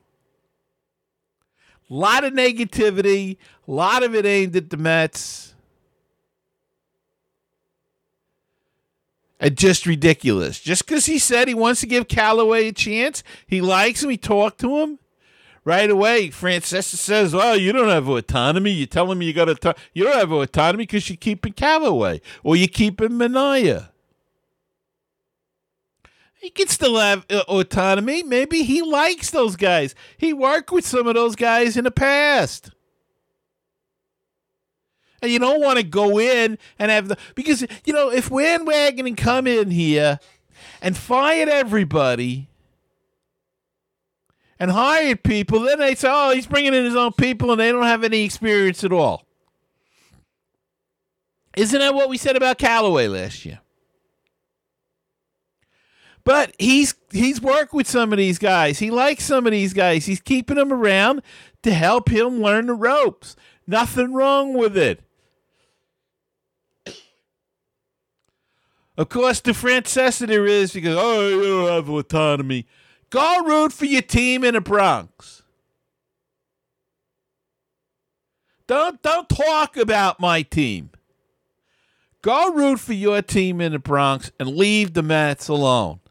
A 1.89 1.93
lot 1.93 2.24
of 2.24 2.34
negativity, 2.34 3.38
a 3.67 3.72
lot 3.72 4.03
of 4.03 4.15
it 4.15 4.25
aimed 4.25 4.55
at 4.55 4.69
the 4.69 4.77
Mets. 4.77 5.53
And 9.39 9.55
just 9.55 9.86
ridiculous. 9.86 10.60
Just 10.60 10.86
because 10.86 11.05
he 11.05 11.19
said 11.19 11.48
he 11.48 11.53
wants 11.53 11.81
to 11.81 11.88
give 11.88 12.07
Callaway 12.07 12.69
a 12.69 12.74
chance, 12.74 13.22
he 13.46 13.62
likes 13.62 14.03
him, 14.03 14.10
he 14.10 14.17
talked 14.17 14.60
to 14.62 14.79
him. 14.79 15.00
Right 15.63 15.89
away, 15.89 16.29
Francesa 16.29 16.96
says, 16.96 17.34
"Well, 17.34 17.57
you 17.57 17.74
don't 17.74 17.89
have 17.89 18.07
autonomy. 18.07 18.72
You're 18.72 18.88
telling 18.88 19.19
me 19.19 19.25
you 19.25 19.34
got 19.34 19.62
to. 19.62 19.75
You 19.93 20.05
don't 20.05 20.15
have 20.15 20.31
autonomy 20.31 20.84
because 20.84 21.10
you're 21.10 21.17
keeping 21.17 21.51
Callaway 21.51 22.22
or 22.41 22.55
you're 22.55 22.69
keeping 22.69 23.17
Minaya." 23.17 23.89
He 26.48 26.51
can 26.51 26.70
still 26.70 26.96
have 26.96 27.25
uh, 27.30 27.44
autonomy. 27.50 28.24
Maybe 28.24 28.63
he 28.63 28.82
likes 28.82 29.32
those 29.32 29.58
guys. 29.58 29.94
He 30.18 30.32
worked 30.32 30.72
with 30.72 30.88
some 30.88 31.06
of 31.06 31.13
those 31.13 31.36
guys 31.36 31.75
in 31.75 31.84
the 31.84 31.92
past. 31.92 32.72
And 35.22 35.30
you 35.30 35.39
don't 35.39 35.60
want 35.60 35.75
to 35.75 35.84
go 35.84 36.18
in 36.18 36.58
and 36.80 36.89
have 36.89 37.10
the 37.10 37.18
because 37.36 37.66
you 37.84 37.92
know 37.92 38.10
if 38.10 38.27
Van 38.30 38.66
Wagenen 38.66 39.18
come 39.18 39.46
in 39.46 39.72
here 39.72 40.22
and 40.82 40.96
fired 40.96 41.50
everybody 41.50 42.48
and 44.58 44.72
hired 44.72 45.24
people, 45.24 45.60
then 45.60 45.80
they 45.80 45.96
say, 45.96 46.08
"Oh, 46.10 46.34
he's 46.34 46.48
bringing 46.48 46.74
in 46.74 46.86
his 46.86 46.96
own 46.96 47.12
people, 47.12 47.51
and 47.51 47.60
they 47.60 47.74
don't 47.74 47.84
have 47.84 48.06
any 48.06 48.24
experience 48.24 48.86
at 48.86 48.94
all." 48.94 49.25
Isn't 51.58 51.80
that 51.80 51.94
what 51.94 52.08
we 52.08 52.18
said 52.18 52.38
about 52.38 52.58
Callaway 52.58 53.10
last 53.10 53.44
year? 53.44 53.60
But 56.27 56.53
he's 56.60 56.93
he's 57.10 57.39
worked 57.39 57.74
with 57.74 57.88
some 57.88 58.12
of 58.12 58.17
these 58.17 58.38
guys. 58.38 58.79
He 58.79 58.91
likes 58.91 59.24
some 59.24 59.46
of 59.48 59.53
these 59.53 59.72
guys. 59.72 60.05
He's 60.05 60.19
keeping 60.19 60.57
them 60.57 60.74
around 60.74 61.22
to 61.63 61.74
help 61.74 62.10
him 62.10 62.41
learn 62.41 62.67
the 62.67 62.74
ropes. 62.74 63.38
Nothing 63.65 64.13
wrong 64.13 64.53
with 64.53 64.75
it. 64.75 65.00
Of 68.98 69.07
course, 69.07 69.39
the 69.39 69.53
Francesa 69.53 70.27
there 70.27 70.46
is 70.46 70.74
because 70.74 70.98
oh, 71.00 71.29
you 71.29 71.41
don't 71.43 71.69
have 71.69 71.88
autonomy. 71.88 72.67
Go 73.10 73.46
root 73.46 73.72
for 73.72 73.86
your 73.86 74.01
team 74.01 74.43
in 74.43 74.55
the 74.55 74.60
Bronx. 74.60 75.43
Don't 78.67 79.01
don't 79.01 79.29
talk 79.29 79.77
about 79.77 80.19
my 80.19 80.41
team. 80.41 80.89
Go 82.22 82.51
root 82.51 82.81
for 82.81 82.91
your 82.91 83.22
team 83.22 83.62
in 83.62 83.72
the 83.72 83.79
Bronx 83.79 84.29
and 84.38 84.57
leave 84.57 84.93
the 84.93 85.03
Mets 85.03 85.48
alone. 85.48 86.01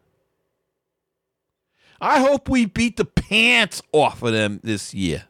I 2.06 2.20
hope 2.20 2.48
we 2.48 2.66
beat 2.66 2.98
the 2.98 3.04
pants 3.04 3.82
off 3.90 4.22
of 4.22 4.32
them 4.32 4.60
this 4.62 4.94
year. 4.94 5.25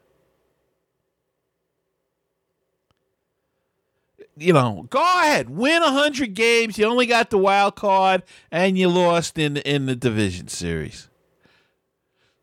You 4.37 4.53
know, 4.53 4.87
go 4.91 5.01
ahead, 5.01 5.49
win 5.49 5.81
hundred 5.81 6.35
games. 6.35 6.77
You 6.77 6.85
only 6.85 7.07
got 7.07 7.31
the 7.31 7.39
wild 7.39 7.77
card, 7.77 8.25
and 8.51 8.77
you 8.77 8.89
lost 8.91 9.39
in 9.39 9.57
in 9.57 9.87
the 9.87 9.97
division 9.97 10.49
series. 10.49 11.09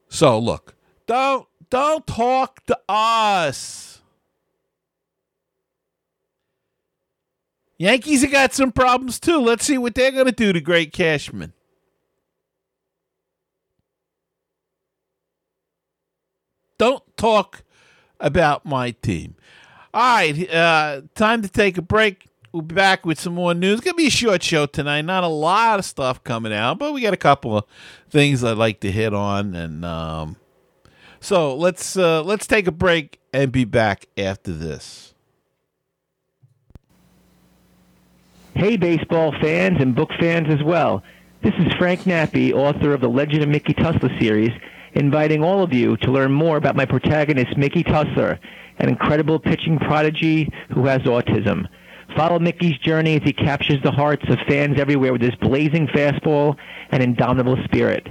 So 0.10 0.40
look, 0.40 0.74
don't 1.06 1.48
don't 1.70 2.08
talk 2.08 2.66
to 2.66 2.80
us. 2.90 4.02
Yankees 7.78 8.24
have 8.24 8.32
got 8.32 8.54
some 8.54 8.72
problems 8.72 9.20
too. 9.20 9.40
Let's 9.40 9.64
see 9.64 9.78
what 9.78 9.94
they're 9.94 10.12
going 10.12 10.26
to 10.26 10.32
do 10.32 10.54
to 10.54 10.60
Great 10.60 10.92
Cashman. 10.92 11.54
Don't 16.84 17.13
talk 17.24 17.64
about 18.20 18.66
my 18.66 18.92
team. 18.92 19.36
All 19.94 20.16
right, 20.16 20.50
uh, 20.54 21.02
time 21.16 21.42
to 21.42 21.48
take 21.48 21.78
a 21.78 21.82
break. 21.82 22.28
We'll 22.52 22.64
be 22.64 22.76
back 22.76 23.06
with 23.06 23.20
some 23.20 23.34
more 23.34 23.54
news. 23.54 23.80
It's 23.80 23.86
gonna 23.86 23.96
be 23.96 24.08
a 24.08 24.12
short 24.12 24.44
show 24.44 24.66
tonight. 24.66 25.04
Not 25.04 25.24
a 25.24 25.28
lot 25.28 25.80
of 25.80 25.86
stuff 25.86 26.24
coming 26.24 26.54
out, 26.54 26.80
but 26.80 26.94
we 26.94 27.02
got 27.02 27.14
a 27.14 27.18
couple 27.18 27.58
of 27.58 27.66
things 28.10 28.44
I'd 28.44 28.58
like 28.58 28.82
to 28.82 28.92
hit 28.92 29.14
on, 29.14 29.56
and 29.56 29.86
um, 29.86 30.36
so 31.22 31.56
let's 31.56 31.96
uh, 31.96 32.22
let's 32.24 32.46
take 32.46 32.68
a 32.68 32.72
break 32.72 33.20
and 33.34 33.52
be 33.52 33.64
back 33.64 34.08
after 34.18 34.52
this. 34.52 35.14
Hey, 38.54 38.76
baseball 38.78 39.34
fans 39.42 39.78
and 39.80 39.96
book 39.96 40.10
fans 40.20 40.48
as 40.50 40.62
well. 40.62 41.02
This 41.42 41.54
is 41.58 41.74
Frank 41.80 42.02
Nappi, 42.02 42.54
author 42.54 42.94
of 42.94 43.02
the 43.02 43.10
Legend 43.10 43.44
of 43.44 43.50
Mickey 43.50 43.74
Tussler 43.74 44.12
series 44.20 44.52
inviting 44.94 45.44
all 45.44 45.64
of 45.64 45.74
you 45.74 45.98
to 45.98 46.12
learn 46.12 46.32
more 46.32 46.58
about 46.58 46.76
my 46.76 46.86
protagonist, 46.86 47.58
Mickey 47.58 47.84
Tussler, 47.84 48.40
an 48.80 48.90
incredible 48.90 49.40
pitching 49.40 49.80
prodigy 49.80 50.52
who 50.74 50.86
has 50.86 51.02
autism. 51.02 51.68
Follow 52.16 52.40
Mickey's 52.40 52.78
journey 52.78 53.16
as 53.16 53.24
he 53.24 53.34
captures 53.34 53.82
the 53.82 53.92
hearts 53.92 54.24
of 54.30 54.38
fans 54.48 54.80
everywhere 54.80 55.12
with 55.14 55.22
his 55.22 55.36
blazing 55.36 55.88
fastball 55.88 56.56
and 56.92 57.02
indomitable 57.02 57.58
spirit. 57.64 58.08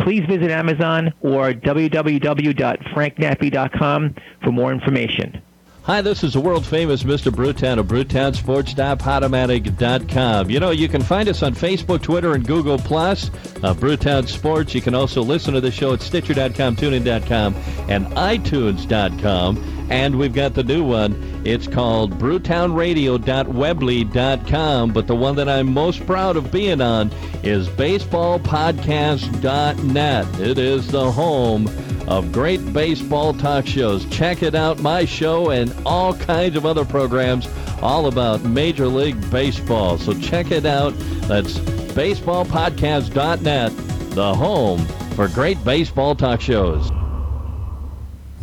Please 0.00 0.24
visit 0.28 0.50
Amazon 0.50 1.12
or 1.20 1.52
www.franknappi.com 1.52 4.14
for 4.42 4.50
more 4.50 4.72
information. 4.72 5.40
Hi, 5.84 6.00
this 6.00 6.24
is 6.24 6.32
the 6.32 6.40
world 6.40 6.64
famous 6.64 7.02
Mr. 7.02 7.30
Brewtown 7.30 7.78
of 7.78 7.88
BrewtownSports.podomatic.com. 7.88 10.48
You 10.48 10.58
know, 10.58 10.70
you 10.70 10.88
can 10.88 11.02
find 11.02 11.28
us 11.28 11.42
on 11.42 11.54
Facebook, 11.54 12.00
Twitter, 12.00 12.32
and 12.32 12.46
Google 12.46 12.78
Plus. 12.78 13.28
Uh, 13.62 13.74
Brewtown 13.74 14.26
Sports. 14.26 14.74
You 14.74 14.80
can 14.80 14.94
also 14.94 15.20
listen 15.20 15.52
to 15.52 15.60
the 15.60 15.70
show 15.70 15.92
at 15.92 16.00
Stitcher.com, 16.00 16.76
TuneIn.com, 16.76 17.54
and 17.90 18.06
iTunes.com. 18.06 19.86
And 19.90 20.18
we've 20.18 20.32
got 20.32 20.54
the 20.54 20.64
new 20.64 20.84
one. 20.84 21.42
It's 21.44 21.66
called 21.66 22.18
BrewtownRadio.weebly.com. 22.18 24.90
But 24.90 25.06
the 25.06 25.16
one 25.16 25.36
that 25.36 25.50
I'm 25.50 25.70
most 25.70 26.06
proud 26.06 26.38
of 26.38 26.50
being 26.50 26.80
on 26.80 27.10
is 27.42 27.68
BaseballPodcast.net. 27.68 30.40
It 30.40 30.56
is 30.56 30.88
the 30.88 31.12
home 31.12 31.68
of 32.08 32.32
great 32.32 32.72
baseball 32.72 33.34
talk 33.34 33.66
shows. 33.66 34.04
Check 34.06 34.42
it 34.42 34.54
out, 34.54 34.80
my 34.80 35.04
show, 35.04 35.50
and 35.50 35.74
all 35.86 36.14
kinds 36.14 36.56
of 36.56 36.66
other 36.66 36.84
programs 36.84 37.48
all 37.82 38.06
about 38.06 38.42
Major 38.44 38.86
League 38.86 39.30
Baseball. 39.30 39.98
So 39.98 40.18
check 40.20 40.50
it 40.50 40.66
out. 40.66 40.94
That's 41.28 41.58
baseballpodcast.net, 41.94 43.72
the 44.10 44.34
home 44.34 44.84
for 45.14 45.28
great 45.28 45.62
baseball 45.64 46.14
talk 46.14 46.40
shows. 46.40 46.90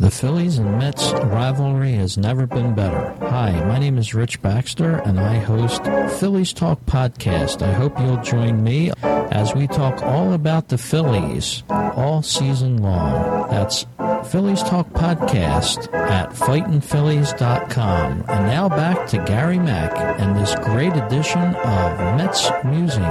The 0.00 0.10
Phillies 0.10 0.58
and 0.58 0.78
Mets 0.78 1.12
rivalry 1.12 1.92
has 1.92 2.18
never 2.18 2.46
been 2.46 2.74
better. 2.74 3.14
Hi, 3.20 3.52
my 3.66 3.78
name 3.78 3.98
is 3.98 4.14
Rich 4.14 4.42
Baxter, 4.42 4.96
and 4.96 5.20
I 5.20 5.36
host 5.36 5.84
Phillies 6.18 6.52
Talk 6.52 6.84
Podcast. 6.86 7.62
I 7.62 7.72
hope 7.72 8.00
you'll 8.00 8.20
join 8.22 8.64
me 8.64 8.90
as 9.32 9.54
we 9.54 9.66
talk 9.66 10.02
all 10.02 10.34
about 10.34 10.68
the 10.68 10.76
Phillies 10.76 11.62
all 11.70 12.22
season 12.22 12.82
long. 12.82 13.48
That's 13.50 13.86
Phillies 14.30 14.62
Talk 14.62 14.90
Podcast 14.90 15.92
at 15.94 16.30
fightinphillies.com. 16.30 18.24
And 18.28 18.46
now 18.46 18.68
back 18.68 19.06
to 19.08 19.18
Gary 19.24 19.58
Mack 19.58 19.96
and 20.20 20.36
this 20.36 20.54
great 20.56 20.94
edition 20.94 21.40
of 21.40 22.16
Mets 22.16 22.50
Musings. 22.64 23.02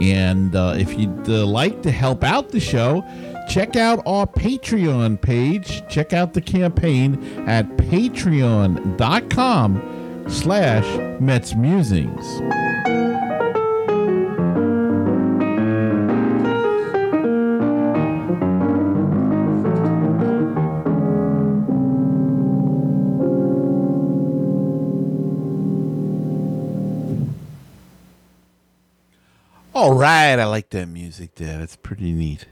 And 0.00 0.54
uh, 0.54 0.74
if 0.78 0.98
you'd 0.98 1.28
uh, 1.28 1.46
like 1.46 1.82
to 1.82 1.90
help 1.90 2.22
out 2.22 2.50
the 2.50 2.60
show, 2.60 3.02
check 3.48 3.76
out 3.76 4.02
our 4.06 4.26
Patreon 4.26 5.20
page. 5.20 5.82
Check 5.88 6.12
out 6.12 6.34
the 6.34 6.42
campaign 6.42 7.48
at 7.48 7.66
patreon.com 7.76 8.96
slash 10.28 10.84
Mets 11.20 11.54
Musings. 11.54 12.42
All 29.74 29.92
right, 29.92 30.38
I 30.38 30.46
like 30.46 30.70
that 30.70 30.88
music 30.88 31.34
there. 31.34 31.58
That's 31.58 31.76
pretty 31.76 32.12
neat. 32.12 32.46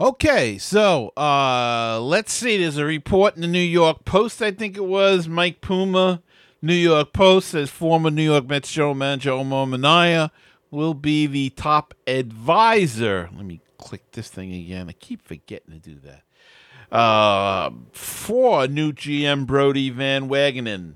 Okay, 0.00 0.58
so 0.58 1.12
uh 1.16 1.98
let's 2.02 2.32
see. 2.32 2.58
There's 2.58 2.76
a 2.76 2.84
report 2.84 3.34
in 3.36 3.40
the 3.40 3.48
New 3.48 3.58
York 3.58 4.04
Post, 4.04 4.42
I 4.42 4.50
think 4.50 4.76
it 4.76 4.84
was. 4.84 5.26
Mike 5.26 5.60
Puma, 5.60 6.22
New 6.64 6.72
York 6.72 7.12
Post 7.12 7.48
says 7.48 7.68
former 7.68 8.10
New 8.10 8.22
York 8.22 8.46
Mets 8.48 8.72
general 8.72 8.94
manager 8.94 9.32
Omar 9.32 9.66
Minaya 9.66 10.32
will 10.70 10.94
be 10.94 11.26
the 11.26 11.50
top 11.50 11.92
advisor. 12.06 13.28
Let 13.36 13.44
me 13.44 13.60
click 13.76 14.12
this 14.12 14.30
thing 14.30 14.50
again. 14.54 14.88
I 14.88 14.92
keep 14.92 15.20
forgetting 15.20 15.74
to 15.74 15.78
do 15.78 16.00
that. 16.00 16.96
Uh, 16.96 17.70
for 17.92 18.66
new 18.66 18.94
GM 18.94 19.46
Brodie 19.46 19.90
Van 19.90 20.30
Wagenen. 20.30 20.94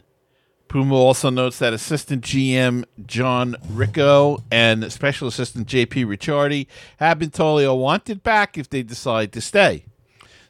Puma 0.68 0.94
also 0.94 1.28
notes 1.28 1.58
that 1.58 1.74
assistant 1.74 2.24
GM 2.24 2.86
John 3.04 3.54
Ricco 3.68 4.42
and 4.50 4.90
special 4.90 5.28
assistant 5.28 5.68
JP 5.68 6.06
Ricciardi 6.06 6.66
have 6.96 7.18
been 7.18 7.30
told 7.30 7.60
they 7.60 7.66
are 7.66 7.76
wanted 7.76 8.22
back 8.22 8.56
if 8.56 8.70
they 8.70 8.82
decide 8.82 9.34
to 9.34 9.42
stay. 9.42 9.84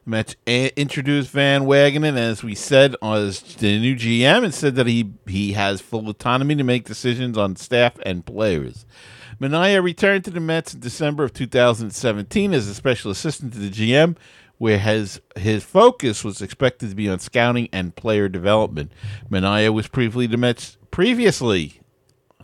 Mets 0.09 0.37
introduced 0.47 1.31
Van 1.31 1.67
Wagenen, 1.67 2.17
as 2.17 2.43
we 2.43 2.55
said, 2.55 2.97
as 3.03 3.43
the 3.43 3.79
new 3.79 3.95
GM 3.95 4.43
and 4.43 4.55
said 4.55 4.75
that 4.77 4.87
he, 4.87 5.13
he 5.27 5.53
has 5.53 5.83
full 5.83 6.09
autonomy 6.09 6.57
to 6.57 6.65
make 6.65 6.87
decisions 6.87 7.37
on 7.37 7.57
staff 7.57 7.93
and 8.07 8.25
players. 8.25 8.87
Minaya 9.39 9.83
returned 9.83 10.25
to 10.25 10.31
the 10.31 10.41
Mets 10.41 10.73
in 10.73 10.81
December 10.81 11.25
of 11.25 11.35
2017 11.35 12.55
as 12.55 12.67
a 12.67 12.75
special 12.75 13.11
assistant 13.11 13.53
to 13.53 13.59
the 13.59 13.71
GM, 13.71 14.17
where 14.57 14.79
his 14.79 15.21
his 15.37 15.63
focus 15.63 16.25
was 16.25 16.41
expected 16.41 16.89
to 16.89 16.97
be 16.97 17.09
on 17.09 17.19
scouting 17.19 17.69
and 17.71 17.95
player 17.95 18.31
development. 18.31 18.91
Minaya 19.29 19.71
was 19.73 19.89
previously 19.89 20.27
the 20.27 20.39
Mets 20.39 20.79
previously. 20.91 21.81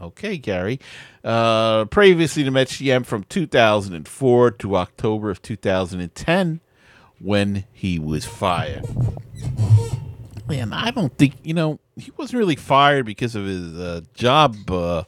Okay, 0.01 0.37
Gary. 0.37 0.79
Uh, 1.25 1.87
previously 1.87 2.43
the 2.43 2.51
Mets 2.51 2.77
GM 2.77 3.07
from 3.07 3.25
2004 3.25 4.51
to 4.51 4.77
October 4.77 5.31
of 5.31 5.41
2010 5.41 6.61
when 7.19 7.65
he 7.73 7.99
was 7.99 8.25
fired. 8.25 8.85
Man, 10.47 10.73
I 10.73 10.91
don't 10.91 11.17
think, 11.17 11.35
you 11.43 11.55
know, 11.55 11.81
he 11.97 12.11
wasn't 12.17 12.39
really 12.39 12.57
fired 12.57 13.07
because 13.07 13.35
of 13.35 13.47
his 13.47 13.75
uh, 13.79 14.03
job 14.15 14.57
uh, 14.71 15.05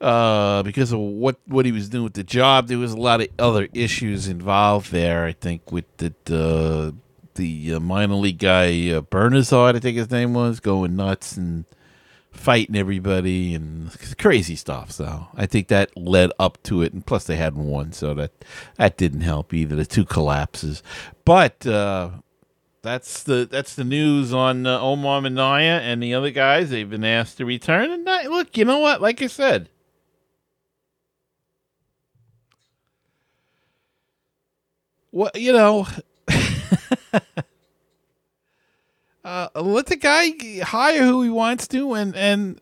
uh, 0.00 0.62
because 0.62 0.92
of 0.92 0.98
what 0.98 1.36
what 1.46 1.64
he 1.64 1.72
was 1.72 1.88
doing 1.88 2.04
with 2.04 2.14
the 2.14 2.24
job. 2.24 2.68
There 2.68 2.78
was 2.78 2.92
a 2.92 2.96
lot 2.96 3.20
of 3.20 3.28
other 3.38 3.68
issues 3.72 4.28
involved 4.28 4.90
there. 4.90 5.24
I 5.24 5.32
think 5.32 5.70
with 5.70 5.84
the 5.98 6.12
uh, 6.28 6.92
the 7.34 7.74
uh, 7.74 7.80
minor 7.80 8.14
league 8.14 8.38
guy 8.38 8.90
uh, 8.90 9.02
Bernazard, 9.02 9.76
I 9.76 9.78
think 9.78 9.96
his 9.96 10.10
name 10.10 10.34
was, 10.34 10.60
going 10.60 10.96
nuts 10.96 11.36
and 11.36 11.64
fighting 12.36 12.76
everybody 12.76 13.54
and 13.54 13.90
crazy 14.18 14.56
stuff. 14.56 14.90
So 14.92 15.28
I 15.34 15.46
think 15.46 15.68
that 15.68 15.96
led 15.96 16.30
up 16.38 16.62
to 16.64 16.82
it, 16.82 16.92
and 16.92 17.04
plus 17.04 17.24
they 17.24 17.36
hadn't 17.36 17.66
won, 17.66 17.92
so 17.92 18.14
that 18.14 18.32
that 18.76 18.96
didn't 18.96 19.22
help 19.22 19.52
either. 19.52 19.76
The 19.76 19.86
two 19.86 20.04
collapses, 20.04 20.82
but. 21.24 21.66
Uh, 21.66 22.10
that's 22.82 23.24
the 23.24 23.48
that's 23.50 23.74
the 23.74 23.82
news 23.82 24.32
on 24.32 24.64
uh, 24.64 24.78
Omar 24.78 25.20
Minaya 25.20 25.80
and 25.80 26.00
the 26.00 26.14
other 26.14 26.30
guys. 26.30 26.70
They've 26.70 26.88
been 26.88 27.02
asked 27.02 27.38
to 27.38 27.44
return, 27.44 27.90
and 27.90 28.04
look, 28.30 28.56
you 28.56 28.64
know 28.64 28.78
what? 28.78 29.02
Like 29.02 29.20
I 29.22 29.26
said, 29.26 29.68
What 35.16 35.40
you 35.40 35.52
know? 35.52 35.86
uh, 39.26 39.48
let 39.60 39.86
the 39.86 39.96
guy 39.96 40.34
hire 40.62 41.02
who 41.02 41.20
he 41.22 41.30
wants 41.30 41.66
to, 41.68 41.94
and 41.94 42.14
and 42.14 42.60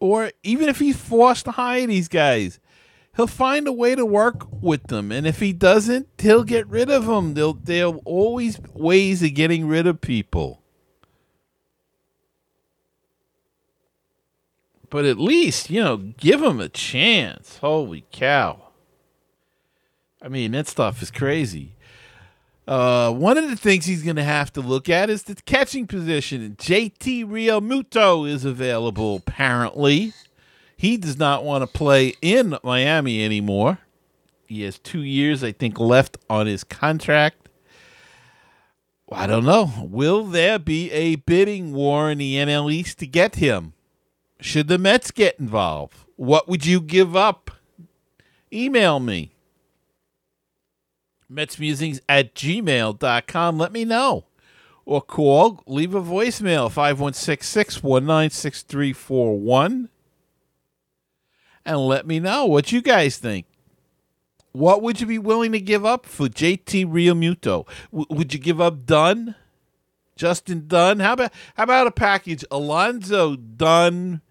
or 0.00 0.32
even 0.42 0.68
if 0.68 0.80
he's 0.80 0.96
forced 0.96 1.44
to 1.44 1.52
hire 1.52 1.86
these 1.86 2.08
guys, 2.08 2.58
he'll 3.14 3.28
find 3.28 3.68
a 3.68 3.72
way 3.72 3.94
to 3.94 4.04
work 4.04 4.48
with 4.50 4.88
them. 4.88 5.12
And 5.12 5.28
if 5.28 5.38
he 5.38 5.52
doesn't, 5.52 6.08
he'll 6.18 6.42
get 6.42 6.66
rid 6.66 6.90
of 6.90 7.06
them. 7.06 7.34
They'll 7.34 7.54
they'll 7.54 8.02
always 8.04 8.58
ways 8.74 9.22
of 9.22 9.34
getting 9.34 9.68
rid 9.68 9.86
of 9.86 10.00
people. 10.00 10.60
But 14.90 15.04
at 15.04 15.18
least, 15.18 15.70
you 15.70 15.84
know, 15.84 15.96
give 15.96 16.42
him 16.42 16.58
a 16.58 16.68
chance. 16.68 17.58
Holy 17.58 18.04
cow. 18.10 18.70
I 20.20 20.28
mean, 20.28 20.50
that 20.52 20.66
stuff 20.66 21.00
is 21.00 21.12
crazy. 21.12 21.75
Uh, 22.66 23.12
one 23.12 23.38
of 23.38 23.48
the 23.48 23.56
things 23.56 23.84
he's 23.86 24.02
going 24.02 24.16
to 24.16 24.24
have 24.24 24.52
to 24.52 24.60
look 24.60 24.88
at 24.88 25.08
is 25.08 25.22
the 25.24 25.36
catching 25.36 25.86
position. 25.86 26.56
JT 26.58 27.24
Realmuto 27.26 28.28
is 28.28 28.44
available, 28.44 29.16
apparently. 29.16 30.12
He 30.76 30.96
does 30.96 31.16
not 31.16 31.44
want 31.44 31.62
to 31.62 31.66
play 31.66 32.14
in 32.20 32.58
Miami 32.62 33.24
anymore. 33.24 33.78
He 34.46 34.62
has 34.62 34.78
two 34.78 35.02
years, 35.02 35.44
I 35.44 35.52
think, 35.52 35.78
left 35.78 36.18
on 36.28 36.46
his 36.46 36.64
contract. 36.64 37.48
I 39.10 39.28
don't 39.28 39.44
know. 39.44 39.70
Will 39.82 40.24
there 40.24 40.58
be 40.58 40.90
a 40.90 41.16
bidding 41.16 41.72
war 41.72 42.10
in 42.10 42.18
the 42.18 42.34
NL 42.34 42.72
East 42.72 42.98
to 42.98 43.06
get 43.06 43.36
him? 43.36 43.74
Should 44.40 44.66
the 44.66 44.78
Mets 44.78 45.12
get 45.12 45.38
involved? 45.38 45.96
What 46.16 46.48
would 46.48 46.66
you 46.66 46.80
give 46.80 47.14
up? 47.14 47.50
Email 48.52 48.98
me. 48.98 49.35
MetsMusings 51.32 52.00
at 52.08 52.34
gmail.com. 52.34 53.58
Let 53.58 53.72
me 53.72 53.84
know. 53.84 54.26
Or 54.84 55.02
call, 55.02 55.62
leave 55.66 55.94
a 55.94 56.00
voicemail 56.00 56.70
516 56.70 57.44
619 57.44 58.30
6341 58.30 59.88
and 61.66 61.78
let 61.80 62.06
me 62.06 62.20
know 62.20 62.46
what 62.46 62.70
you 62.72 62.80
guys 62.80 63.18
think. 63.18 63.44
What 64.52 64.80
would 64.80 65.00
you 65.00 65.06
be 65.06 65.18
willing 65.18 65.52
to 65.52 65.60
give 65.60 65.84
up 65.84 66.06
for 66.06 66.28
JT 66.28 66.86
Realmuto? 66.86 67.66
W- 67.90 68.06
would 68.08 68.32
you 68.32 68.38
give 68.40 68.60
up 68.60 68.86
Dunn? 68.86 69.34
Justin 70.14 70.66
Dunn? 70.66 71.00
How 71.00 71.12
about 71.12 71.32
how 71.56 71.64
about 71.64 71.86
a 71.88 71.90
package? 71.90 72.42
Alonso 72.50 73.36
Dunn, 73.36 74.22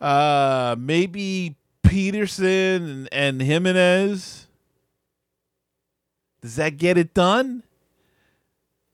uh, 0.00 0.74
maybe 0.78 1.56
Peterson 1.82 3.08
and, 3.12 3.12
and 3.12 3.42
Gimenez. 3.42 4.47
Does 6.40 6.56
that 6.56 6.76
get 6.76 6.96
it 6.96 7.14
done? 7.14 7.62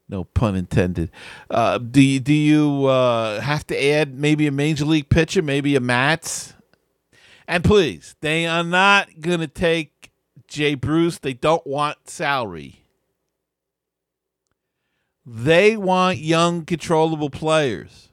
No 0.09 0.25
pun 0.25 0.55
intended. 0.55 1.11
Uh, 1.51 1.79
do 1.79 2.03
you, 2.03 2.21
do 2.21 2.33
you 2.35 2.87
uh, 2.87 3.41
have 3.41 3.67
to 3.69 3.85
add 3.85 4.15
maybe 4.15 4.47
a 4.47 4.53
major 4.53 4.85
league 4.85 5.09
pitcher, 5.09 5.43
maybe 5.43 5.77
a 5.77 5.81
Matz? 5.81 6.55
And 7.49 7.65
please, 7.65 8.15
they 8.21 8.47
are 8.47 8.65
not 8.65 9.21
going 9.21 9.41
to 9.41 9.47
take 9.47 10.11
Jay 10.47 10.75
Bruce. 10.75 11.19
They 11.19 11.33
don't 11.33 11.67
want 11.67 12.09
salary. 12.09 12.85
They 15.27 15.77
want 15.77 16.19
young, 16.19 16.65
controllable 16.65 17.31
players. 17.31 18.11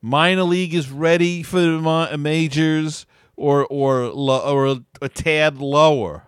Minor 0.00 0.44
league 0.44 0.74
is 0.74 0.90
ready 0.90 1.42
for 1.42 1.60
the 1.60 2.16
majors 2.18 3.06
or 3.36 3.66
or 3.66 4.02
or 4.02 4.66
a, 5.00 5.08
tad 5.08 5.58
lower. 5.58 6.24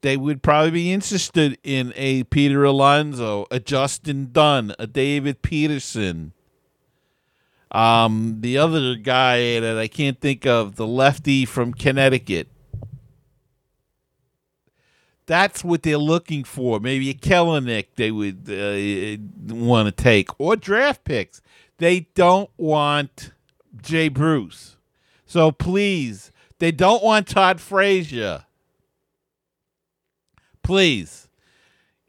They 0.00 0.16
would 0.16 0.42
probably 0.42 0.70
be 0.70 0.92
interested 0.92 1.58
in 1.62 1.92
a 1.96 2.22
Peter 2.24 2.64
Alonso, 2.64 3.46
a 3.50 3.58
Justin 3.58 4.30
Dunn, 4.32 4.72
a 4.78 4.86
David 4.86 5.42
Peterson. 5.42 6.32
Um, 7.72 8.36
the 8.40 8.56
other 8.56 8.94
guy 8.94 9.60
that 9.60 9.76
I 9.76 9.88
can't 9.88 10.20
think 10.20 10.46
of, 10.46 10.76
the 10.76 10.86
lefty 10.86 11.44
from 11.44 11.74
Connecticut. 11.74 12.48
That's 15.26 15.62
what 15.62 15.82
they're 15.82 15.98
looking 15.98 16.44
for. 16.44 16.80
Maybe 16.80 17.10
a 17.10 17.14
Kelenic 17.14 17.88
they 17.96 18.10
would 18.10 18.48
uh, 18.48 19.54
want 19.54 19.86
to 19.86 19.92
take, 19.92 20.30
or 20.40 20.56
draft 20.56 21.04
picks. 21.04 21.42
They 21.76 22.08
don't 22.14 22.48
want 22.56 23.32
Jay 23.80 24.08
Bruce. 24.08 24.76
So 25.26 25.50
please, 25.52 26.32
they 26.58 26.72
don't 26.72 27.02
want 27.02 27.28
Todd 27.28 27.60
Frazier. 27.60 28.44
Please, 30.62 31.28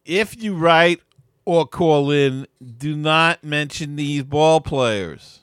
if 0.06 0.42
you 0.42 0.56
write 0.56 1.02
or 1.46 1.66
call 1.66 2.12
in, 2.12 2.48
do 2.78 2.96
not 2.96 3.44
mention 3.44 3.96
these 3.96 4.24
ball 4.24 4.62
players. 4.62 5.40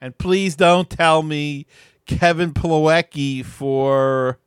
And 0.00 0.16
please 0.16 0.56
don't 0.56 0.88
tell 0.88 1.22
me 1.22 1.66
Kevin 2.06 2.52
Plawecki 2.52 3.44
for 3.44 4.38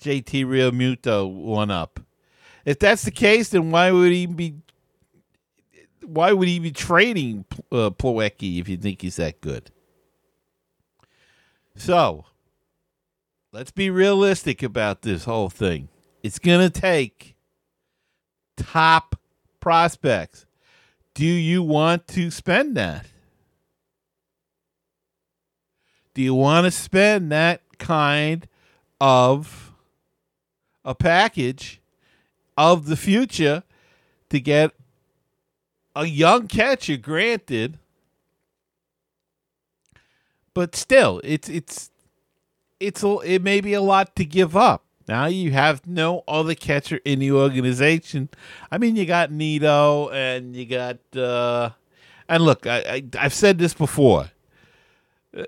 JT 0.00 0.44
Realmuto 0.44 1.30
one 1.32 1.70
up. 1.70 2.00
If 2.64 2.78
that's 2.80 3.02
the 3.04 3.12
case, 3.12 3.50
then 3.50 3.70
why 3.70 3.92
would 3.92 4.12
he 4.12 4.26
be 4.26 4.56
why 6.06 6.32
would 6.32 6.48
he 6.48 6.58
be 6.58 6.70
trading 6.70 7.44
uh, 7.72 7.90
Plawecki 7.90 8.60
if 8.60 8.68
you 8.68 8.76
think 8.76 9.02
he's 9.02 9.16
that 9.16 9.40
good? 9.40 9.70
So, 11.74 12.24
let's 13.52 13.70
be 13.70 13.90
realistic 13.90 14.62
about 14.62 15.02
this 15.02 15.24
whole 15.24 15.50
thing. 15.50 15.88
It's 16.22 16.38
going 16.38 16.60
to 16.60 16.80
take 16.80 17.36
top 18.56 19.18
prospects. 19.60 20.46
Do 21.14 21.26
you 21.26 21.62
want 21.62 22.06
to 22.08 22.30
spend 22.30 22.76
that? 22.76 23.06
Do 26.14 26.22
you 26.22 26.34
want 26.34 26.64
to 26.64 26.70
spend 26.70 27.30
that 27.32 27.60
kind 27.78 28.48
of 29.00 29.72
a 30.84 30.94
package 30.94 31.80
of 32.56 32.86
the 32.86 32.96
future 32.96 33.64
to 34.30 34.40
get 34.40 34.72
a 35.96 36.04
young 36.04 36.46
catcher, 36.46 36.98
granted, 36.98 37.78
but 40.54 40.76
still, 40.76 41.20
it's 41.24 41.48
it's 41.48 41.90
it's 42.78 43.02
a, 43.02 43.18
it 43.24 43.42
may 43.42 43.60
be 43.60 43.72
a 43.72 43.80
lot 43.80 44.14
to 44.16 44.24
give 44.24 44.56
up. 44.56 44.84
Now 45.08 45.26
you 45.26 45.52
have 45.52 45.86
no 45.86 46.22
other 46.28 46.54
catcher 46.54 47.00
in 47.04 47.20
the 47.20 47.32
organization. 47.32 48.28
I 48.70 48.78
mean, 48.78 48.94
you 48.94 49.06
got 49.06 49.32
Nido 49.32 50.10
and 50.10 50.54
you 50.54 50.66
got 50.66 50.98
uh, 51.16 51.70
and 52.28 52.44
look, 52.44 52.66
I, 52.66 52.78
I 52.78 53.04
I've 53.18 53.34
said 53.34 53.58
this 53.58 53.72
before. 53.72 54.30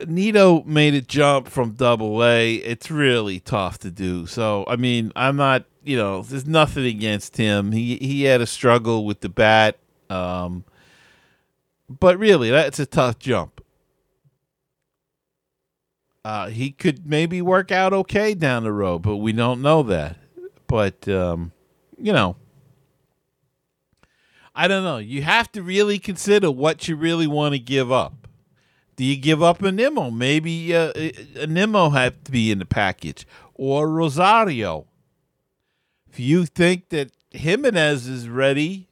Nido 0.06 0.62
made 0.64 0.94
a 0.94 1.00
jump 1.00 1.48
from 1.48 1.72
double 1.72 2.24
A. 2.24 2.56
It's 2.56 2.90
really 2.90 3.40
tough 3.40 3.78
to 3.78 3.90
do. 3.90 4.26
So, 4.26 4.64
I 4.68 4.76
mean, 4.76 5.12
I'm 5.16 5.36
not, 5.36 5.64
you 5.82 5.96
know, 5.96 6.20
there's 6.22 6.46
nothing 6.46 6.84
against 6.84 7.36
him. 7.36 7.72
He 7.72 7.96
he 7.96 8.24
had 8.24 8.40
a 8.40 8.46
struggle 8.46 9.04
with 9.04 9.20
the 9.20 9.28
bat. 9.28 9.78
Um, 10.10 10.64
but 11.88 12.18
really, 12.18 12.50
that's 12.50 12.78
a 12.78 12.86
tough 12.86 13.18
jump. 13.18 13.62
Uh, 16.24 16.48
he 16.48 16.70
could 16.70 17.06
maybe 17.06 17.40
work 17.40 17.72
out 17.72 17.92
okay 17.92 18.34
down 18.34 18.64
the 18.64 18.72
road, 18.72 18.98
but 18.98 19.16
we 19.16 19.32
don't 19.32 19.62
know 19.62 19.82
that. 19.84 20.16
But, 20.66 21.08
um, 21.08 21.52
you 21.96 22.12
know, 22.12 22.36
I 24.54 24.68
don't 24.68 24.84
know. 24.84 24.98
You 24.98 25.22
have 25.22 25.50
to 25.52 25.62
really 25.62 25.98
consider 25.98 26.50
what 26.50 26.88
you 26.88 26.96
really 26.96 27.26
want 27.26 27.54
to 27.54 27.58
give 27.58 27.90
up. 27.90 28.28
Do 28.96 29.04
you 29.04 29.16
give 29.16 29.42
up 29.42 29.62
a 29.62 29.70
Nimmo? 29.70 30.10
Maybe 30.10 30.74
uh, 30.74 30.92
a 30.94 31.46
Nimmo 31.46 31.90
have 31.90 32.24
to 32.24 32.32
be 32.32 32.50
in 32.50 32.58
the 32.58 32.66
package 32.66 33.26
or 33.54 33.88
Rosario. 33.88 34.86
If 36.10 36.18
you 36.18 36.44
think 36.44 36.88
that 36.88 37.12
Gimenez 37.30 38.08
is 38.08 38.28
ready 38.28 38.87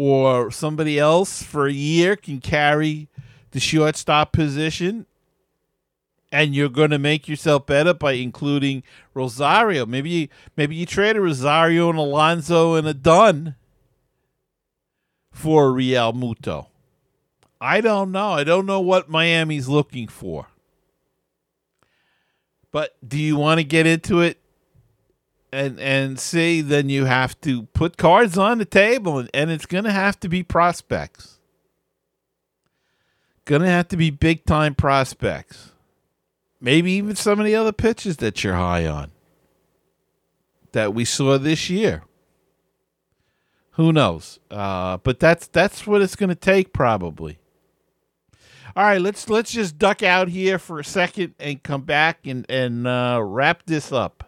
or 0.00 0.48
somebody 0.48 0.96
else 0.96 1.42
for 1.42 1.66
a 1.66 1.72
year 1.72 2.14
can 2.14 2.40
carry 2.40 3.08
the 3.50 3.58
shortstop 3.58 4.30
position 4.30 5.04
and 6.30 6.54
you're 6.54 6.68
going 6.68 6.92
to 6.92 7.00
make 7.00 7.26
yourself 7.26 7.66
better 7.66 7.92
by 7.92 8.12
including 8.12 8.84
Rosario. 9.12 9.84
Maybe 9.86 10.10
you, 10.10 10.28
maybe 10.56 10.76
you 10.76 10.86
trade 10.86 11.16
a 11.16 11.20
Rosario 11.20 11.90
and 11.90 11.98
Alonso 11.98 12.76
and 12.76 12.86
a 12.86 12.94
Dunn 12.94 13.56
for 15.32 15.72
Real 15.72 16.12
Realmuto. 16.12 16.66
I 17.60 17.80
don't 17.80 18.12
know. 18.12 18.30
I 18.30 18.44
don't 18.44 18.66
know 18.66 18.80
what 18.80 19.08
Miami's 19.08 19.66
looking 19.66 20.06
for. 20.06 20.46
But 22.70 22.94
do 23.04 23.18
you 23.18 23.34
want 23.34 23.58
to 23.58 23.64
get 23.64 23.84
into 23.84 24.20
it 24.20 24.38
and 25.52 25.78
and 25.80 26.18
see? 26.18 26.60
Then 26.60 26.88
you 26.88 27.04
have 27.04 27.40
to 27.42 27.64
put 27.64 27.96
cards 27.96 28.36
on 28.38 28.58
the 28.58 28.64
table, 28.64 29.18
and, 29.18 29.30
and 29.32 29.50
it's 29.50 29.66
going 29.66 29.84
to 29.84 29.92
have 29.92 30.18
to 30.20 30.28
be 30.28 30.42
prospects. 30.42 31.38
Going 33.44 33.62
to 33.62 33.68
have 33.68 33.88
to 33.88 33.96
be 33.96 34.10
big 34.10 34.44
time 34.44 34.74
prospects. 34.74 35.72
Maybe 36.60 36.92
even 36.92 37.16
some 37.16 37.38
of 37.38 37.46
the 37.46 37.54
other 37.54 37.72
pitches 37.72 38.18
that 38.18 38.42
you're 38.42 38.54
high 38.54 38.86
on 38.86 39.12
that 40.72 40.92
we 40.92 41.04
saw 41.04 41.38
this 41.38 41.70
year. 41.70 42.02
Who 43.72 43.92
knows? 43.92 44.40
Uh, 44.50 44.96
but 44.98 45.20
that's 45.20 45.46
that's 45.46 45.86
what 45.86 46.02
it's 46.02 46.16
going 46.16 46.30
to 46.30 46.34
take 46.34 46.72
probably. 46.72 47.38
All 48.74 48.84
right, 48.84 49.00
let's 49.00 49.30
let's 49.30 49.52
just 49.52 49.78
duck 49.78 50.02
out 50.02 50.28
here 50.28 50.58
for 50.58 50.78
a 50.78 50.84
second 50.84 51.34
and 51.38 51.62
come 51.62 51.82
back 51.82 52.26
and 52.26 52.44
and 52.48 52.86
uh, 52.86 53.20
wrap 53.22 53.62
this 53.66 53.92
up. 53.92 54.27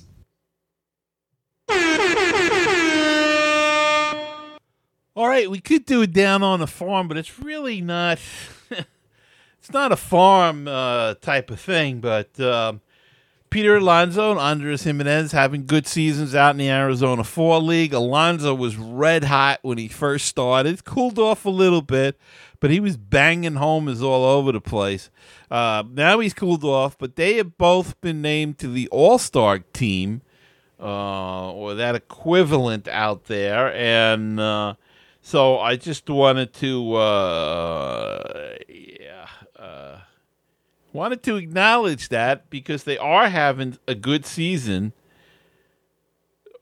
All 5.13 5.27
right, 5.27 5.51
we 5.51 5.59
could 5.59 5.85
do 5.85 6.01
it 6.03 6.13
down 6.13 6.41
on 6.41 6.61
the 6.61 6.67
farm, 6.67 7.09
but 7.09 7.17
it's 7.17 7.37
really 7.37 7.81
not. 7.81 8.17
it's 8.69 9.71
not 9.73 9.91
a 9.91 9.97
farm 9.97 10.69
uh, 10.69 11.15
type 11.15 11.51
of 11.51 11.59
thing. 11.59 11.99
But 11.99 12.39
um, 12.39 12.79
Peter 13.49 13.75
Alonso 13.75 14.31
and 14.31 14.39
Andres 14.39 14.85
Gimenez 14.85 15.33
having 15.33 15.65
good 15.65 15.85
seasons 15.85 16.33
out 16.33 16.51
in 16.51 16.57
the 16.57 16.69
Arizona 16.69 17.25
Fall 17.25 17.61
League. 17.61 17.93
Alonso 17.93 18.55
was 18.55 18.77
red 18.77 19.25
hot 19.25 19.59
when 19.63 19.77
he 19.77 19.89
first 19.89 20.27
started. 20.27 20.85
Cooled 20.85 21.19
off 21.19 21.43
a 21.43 21.49
little 21.49 21.81
bit, 21.81 22.17
but 22.61 22.71
he 22.71 22.79
was 22.79 22.95
banging 22.95 23.55
homers 23.55 24.01
all 24.01 24.23
over 24.23 24.53
the 24.53 24.61
place. 24.61 25.09
Uh, 25.49 25.83
now 25.91 26.19
he's 26.19 26.33
cooled 26.33 26.63
off, 26.63 26.97
but 26.97 27.17
they 27.17 27.35
have 27.35 27.57
both 27.57 27.99
been 27.99 28.21
named 28.21 28.57
to 28.59 28.69
the 28.69 28.87
All 28.87 29.17
Star 29.17 29.59
team 29.59 30.21
uh, 30.79 31.51
or 31.51 31.75
that 31.75 31.95
equivalent 31.95 32.87
out 32.87 33.25
there, 33.25 33.73
and 33.73 34.39
uh, 34.39 34.75
so 35.21 35.59
I 35.59 35.75
just 35.75 36.09
wanted 36.09 36.51
to, 36.55 36.93
uh, 36.95 38.55
yeah, 38.67 39.27
uh, 39.57 39.99
wanted 40.91 41.21
to 41.23 41.37
acknowledge 41.37 42.09
that 42.09 42.49
because 42.49 42.83
they 42.83 42.97
are 42.97 43.29
having 43.29 43.77
a 43.87 43.93
good 43.93 44.25
season 44.25 44.93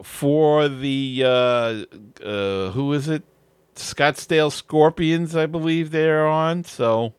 for 0.03 0.67
the 0.67 1.23
uh, 1.25 1.85
uh, 2.23 2.71
who 2.71 2.93
is 2.93 3.07
it? 3.07 3.23
Scottsdale 3.75 4.51
Scorpions, 4.51 5.37
I 5.37 5.45
believe 5.45 5.91
they're 5.91 6.27
on. 6.27 6.65
So. 6.65 7.13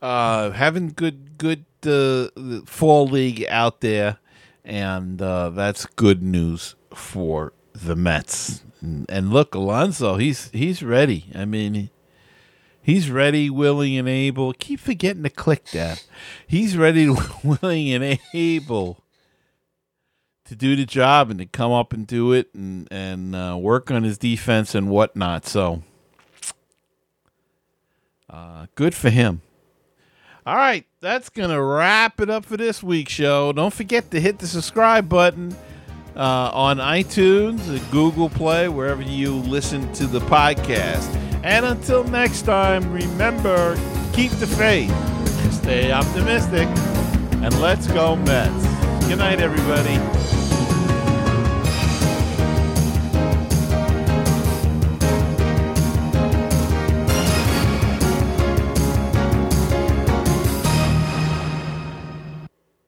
Uh, 0.00 0.50
having 0.50 0.88
good 0.88 1.36
good 1.38 1.64
uh, 1.84 2.28
fall 2.66 3.08
league 3.08 3.44
out 3.48 3.80
there 3.80 4.18
and 4.66 5.22
uh, 5.22 5.50
that's 5.50 5.86
good 5.86 6.22
news 6.22 6.74
for 6.92 7.52
the 7.72 7.96
Mets. 7.96 8.64
And, 8.80 9.06
and, 9.08 9.30
look, 9.30 9.54
Alonso, 9.54 10.16
he's 10.16 10.50
he's 10.50 10.82
ready. 10.82 11.30
I 11.34 11.44
mean, 11.44 11.88
he's 12.82 13.10
ready, 13.10 13.48
willing, 13.48 13.96
and 13.96 14.08
able. 14.08 14.52
Keep 14.52 14.80
forgetting 14.80 15.22
to 15.22 15.30
click 15.30 15.66
that. 15.70 16.04
He's 16.46 16.76
ready, 16.76 17.08
willing, 17.44 17.92
and 17.92 18.18
able 18.34 19.04
to 20.44 20.56
do 20.56 20.76
the 20.76 20.84
job 20.84 21.30
and 21.30 21.38
to 21.38 21.46
come 21.46 21.72
up 21.72 21.92
and 21.92 22.06
do 22.06 22.32
it 22.32 22.52
and 22.54 22.88
and 22.90 23.34
uh, 23.34 23.56
work 23.58 23.90
on 23.90 24.02
his 24.02 24.18
defense 24.18 24.74
and 24.74 24.90
whatnot. 24.90 25.46
So, 25.46 25.82
uh, 28.28 28.66
good 28.74 28.94
for 28.94 29.10
him. 29.10 29.42
All 30.44 30.56
right, 30.56 30.86
that's 31.06 31.30
going 31.30 31.50
to 31.50 31.62
wrap 31.62 32.20
it 32.20 32.28
up 32.28 32.44
for 32.44 32.56
this 32.56 32.82
week's 32.82 33.12
show. 33.12 33.52
Don't 33.52 33.72
forget 33.72 34.10
to 34.10 34.20
hit 34.20 34.40
the 34.40 34.46
subscribe 34.48 35.08
button 35.08 35.54
uh, 36.16 36.50
on 36.52 36.78
iTunes, 36.78 37.90
Google 37.92 38.28
Play, 38.28 38.68
wherever 38.68 39.02
you 39.02 39.36
listen 39.36 39.92
to 39.92 40.06
the 40.08 40.18
podcast. 40.18 41.14
And 41.44 41.64
until 41.64 42.02
next 42.02 42.42
time, 42.42 42.92
remember 42.92 43.76
keep 44.12 44.32
the 44.32 44.48
faith, 44.48 44.90
stay 45.52 45.92
optimistic, 45.92 46.66
and 47.40 47.56
let's 47.60 47.86
go, 47.86 48.16
Mets. 48.16 49.06
Good 49.06 49.18
night, 49.18 49.38
everybody. 49.38 50.35